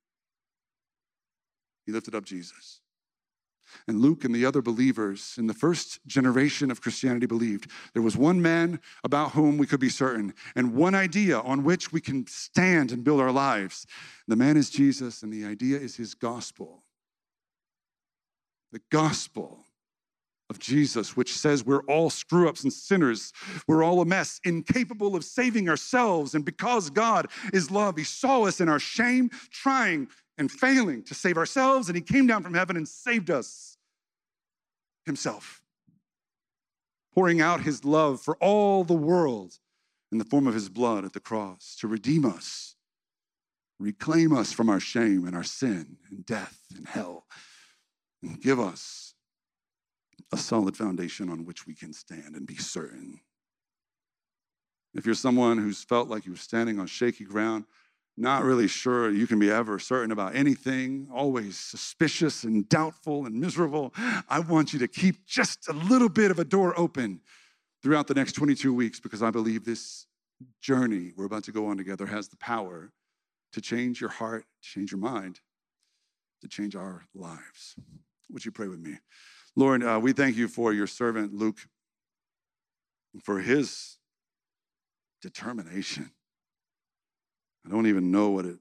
He 1.87 1.93
lifted 1.93 2.15
up 2.15 2.25
Jesus. 2.25 2.81
And 3.89 4.01
Luke 4.01 4.25
and 4.25 4.35
the 4.35 4.45
other 4.45 4.63
believers 4.63 5.35
in 5.39 5.47
the 5.47 5.55
first 5.55 6.05
generation 6.07 6.71
of 6.71 6.81
Christianity 6.81 7.27
believed 7.27 7.71
there 7.95 8.03
was 8.03 8.17
one 8.17 8.43
man 8.43 8.81
about 9.03 9.33
whom 9.33 9.59
we 9.59 9.67
could 9.67 9.81
be 9.81 9.89
certain 9.89 10.35
and 10.55 10.75
one 10.75 10.95
idea 10.95 11.41
on 11.41 11.65
which 11.65 11.93
we 11.93 12.01
can 12.01 12.27
stand 12.27 12.93
and 12.93 13.05
build 13.05 13.21
our 13.21 13.33
lives. 13.33 13.87
The 14.29 14.37
man 14.37 14.57
is 14.57 14.71
Jesus, 14.71 15.23
and 15.23 15.33
the 15.33 15.45
idea 15.45 15.79
is 15.79 15.97
his 15.97 16.15
gospel. 16.15 16.85
The 18.73 18.83
gospel 18.91 19.65
of 20.53 20.59
Jesus, 20.59 21.17
which 21.17 21.33
says 21.33 21.65
we're 21.65 21.83
all 21.85 22.11
screw 22.11 22.47
ups 22.47 22.63
and 22.63 22.73
sinners. 22.73 23.33
We're 23.67 23.83
all 23.83 24.03
a 24.03 24.05
mess, 24.05 24.39
incapable 24.45 25.17
of 25.17 25.25
saving 25.25 25.71
ourselves. 25.71 26.35
And 26.35 26.45
because 26.45 26.91
God 26.91 27.29
is 27.55 27.71
love, 27.71 27.97
He 27.97 28.05
saw 28.05 28.43
us 28.43 28.61
in 28.61 28.69
our 28.69 28.79
shame, 28.79 29.31
trying 29.51 30.09
and 30.37 30.53
failing 30.53 31.05
to 31.05 31.15
save 31.15 31.39
ourselves, 31.39 31.89
and 31.89 31.97
He 31.97 32.03
came 32.03 32.27
down 32.27 32.43
from 32.43 32.53
heaven 32.53 32.77
and 32.77 32.87
saved 32.87 33.31
us 33.31 33.79
Himself, 35.07 35.63
pouring 37.15 37.41
out 37.41 37.63
His 37.63 37.83
love 37.83 38.21
for 38.21 38.37
all 38.37 38.85
the 38.85 38.93
world 38.93 39.59
in 40.13 40.19
the 40.19 40.25
form 40.25 40.47
of 40.47 40.53
His 40.53 40.69
blood 40.69 41.07
at 41.07 41.15
the 41.15 41.21
cross 41.21 41.77
to 41.81 41.89
redeem 41.89 42.27
us, 42.27 42.77
reclaim 43.79 44.37
us 44.37 44.53
from 44.53 44.69
our 44.69 44.81
shame 44.81 45.27
and 45.27 45.35
our 45.35 45.43
sin 45.43 45.97
and 46.11 46.27
death 46.27 46.61
and 46.77 46.87
hell, 46.89 47.25
and 48.23 48.39
give 48.39 48.61
us 48.61 49.12
a 50.33 50.37
solid 50.37 50.77
foundation 50.77 51.29
on 51.29 51.45
which 51.45 51.67
we 51.67 51.75
can 51.75 51.93
stand 51.93 52.35
and 52.35 52.47
be 52.47 52.57
certain. 52.57 53.21
If 54.95 55.07
you're 55.07 55.15
someone 55.15 55.59
who's 55.59 55.83
felt 55.83 56.09
like 56.09 56.27
you're 56.27 56.37
standing 56.37 56.79
on 56.79 56.87
shaky 56.87 57.25
ground, 57.25 57.65
not 58.17 58.45
really 58.45 58.69
sure 58.69 59.11
you 59.11 59.27
can 59.27 59.39
be 59.39 59.51
ever 59.51 59.79
certain 59.79 60.13
about 60.13 60.35
anything, 60.35 61.09
always 61.13 61.59
suspicious 61.59 62.45
and 62.45 62.69
doubtful 62.69 63.25
and 63.25 63.35
miserable, 63.35 63.93
I 64.29 64.41
want 64.41 64.73
you 64.73 64.79
to 64.81 64.89
keep 64.89 65.25
just 65.27 65.69
a 65.69 65.73
little 65.73 66.11
bit 66.11 66.31
of 66.31 66.39
a 66.39 66.45
door 66.45 66.79
open 66.79 67.21
throughout 67.83 68.07
the 68.07 68.15
next 68.15 68.33
22 68.33 68.73
weeks 68.75 69.01
because 69.01 69.23
I 69.23 69.31
believe 69.31 69.65
this 69.65 70.07
journey 70.61 71.13
we're 71.17 71.25
about 71.25 71.45
to 71.45 71.53
go 71.53 71.67
on 71.67 71.77
together 71.77 72.07
has 72.07 72.29
the 72.29 72.37
power 72.37 72.93
to 73.53 73.61
change 73.61 74.01
your 74.01 74.11
heart, 74.11 74.45
to 74.63 74.69
change 74.69 74.93
your 74.93 75.01
mind, 75.01 75.41
to 76.43 76.49
change 76.49 76.77
our 76.77 77.07
lives. 77.15 77.77
Would 78.31 78.45
you 78.45 78.53
pray 78.53 78.69
with 78.69 78.81
me? 78.81 78.99
Lord, 79.55 79.83
uh, 79.83 80.01
we 80.03 80.13
thank 80.13 80.37
you 80.37 80.49
for 80.49 80.73
your 80.73 80.87
servant 80.87 81.35
Luke, 81.35 81.59
for 83.23 83.41
his 83.41 83.99
determination. 85.21 86.11
I 87.67 87.71
don't 87.71 87.87
even 87.87 88.11
know 88.11 88.31
what 88.31 88.47
it 88.47 88.59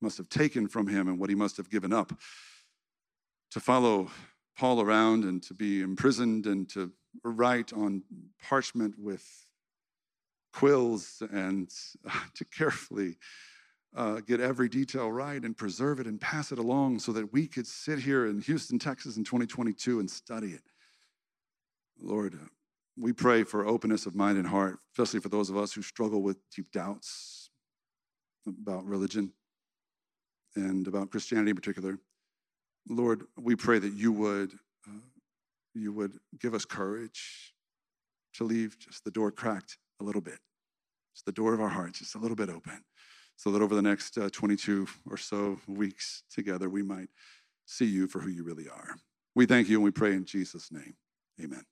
must 0.00 0.16
have 0.18 0.28
taken 0.28 0.68
from 0.68 0.86
him 0.86 1.08
and 1.08 1.18
what 1.18 1.30
he 1.30 1.36
must 1.36 1.56
have 1.56 1.70
given 1.70 1.92
up 1.92 2.12
to 3.50 3.60
follow 3.60 4.10
Paul 4.56 4.80
around 4.80 5.24
and 5.24 5.42
to 5.44 5.54
be 5.54 5.80
imprisoned 5.80 6.46
and 6.46 6.68
to 6.70 6.92
write 7.22 7.72
on 7.72 8.02
parchment 8.42 8.94
with 8.98 9.24
quills 10.52 11.22
and 11.32 11.70
to 12.34 12.44
carefully 12.44 13.16
uh, 13.96 14.20
get 14.20 14.40
every 14.40 14.68
detail 14.68 15.10
right 15.10 15.42
and 15.42 15.56
preserve 15.56 16.00
it 16.00 16.06
and 16.06 16.20
pass 16.20 16.52
it 16.52 16.58
along 16.58 16.98
so 16.98 17.12
that 17.12 17.32
we 17.32 17.46
could 17.46 17.66
sit 17.66 17.98
here 17.98 18.26
in 18.26 18.40
Houston, 18.42 18.78
Texas 18.78 19.16
in 19.16 19.24
2022 19.24 20.00
and 20.00 20.10
study 20.10 20.48
it. 20.48 20.62
Lord, 22.00 22.34
uh, 22.34 22.46
we 22.96 23.12
pray 23.12 23.44
for 23.44 23.66
openness 23.66 24.06
of 24.06 24.14
mind 24.14 24.38
and 24.38 24.46
heart, 24.46 24.78
especially 24.92 25.20
for 25.20 25.28
those 25.28 25.50
of 25.50 25.56
us 25.56 25.72
who 25.72 25.82
struggle 25.82 26.22
with 26.22 26.36
deep 26.54 26.70
doubts 26.72 27.50
about 28.46 28.84
religion 28.84 29.32
and 30.56 30.86
about 30.86 31.10
Christianity 31.10 31.50
in 31.50 31.56
particular. 31.56 31.98
Lord, 32.88 33.24
we 33.36 33.54
pray 33.54 33.78
that 33.78 33.92
you 33.92 34.12
would, 34.12 34.52
uh, 34.86 35.00
you 35.74 35.92
would 35.92 36.18
give 36.40 36.54
us 36.54 36.64
courage 36.64 37.54
to 38.34 38.44
leave 38.44 38.78
just 38.78 39.04
the 39.04 39.10
door 39.10 39.30
cracked 39.30 39.78
a 40.00 40.04
little 40.04 40.20
bit, 40.20 40.38
just 41.14 41.26
the 41.26 41.32
door 41.32 41.54
of 41.54 41.60
our 41.60 41.68
hearts 41.68 41.98
just 41.98 42.14
a 42.14 42.18
little 42.18 42.36
bit 42.36 42.48
open, 42.48 42.84
so 43.38 43.52
that 43.52 43.62
over 43.62 43.74
the 43.74 43.82
next 43.82 44.18
uh, 44.18 44.28
22 44.30 44.88
or 45.08 45.16
so 45.16 45.58
weeks 45.68 46.24
together, 46.28 46.68
we 46.68 46.82
might 46.82 47.08
see 47.66 47.86
you 47.86 48.08
for 48.08 48.18
who 48.18 48.28
you 48.28 48.42
really 48.42 48.68
are. 48.68 48.96
We 49.36 49.46
thank 49.46 49.68
you 49.68 49.76
and 49.76 49.84
we 49.84 49.92
pray 49.92 50.12
in 50.12 50.24
Jesus' 50.24 50.72
name. 50.72 50.96
Amen. 51.40 51.62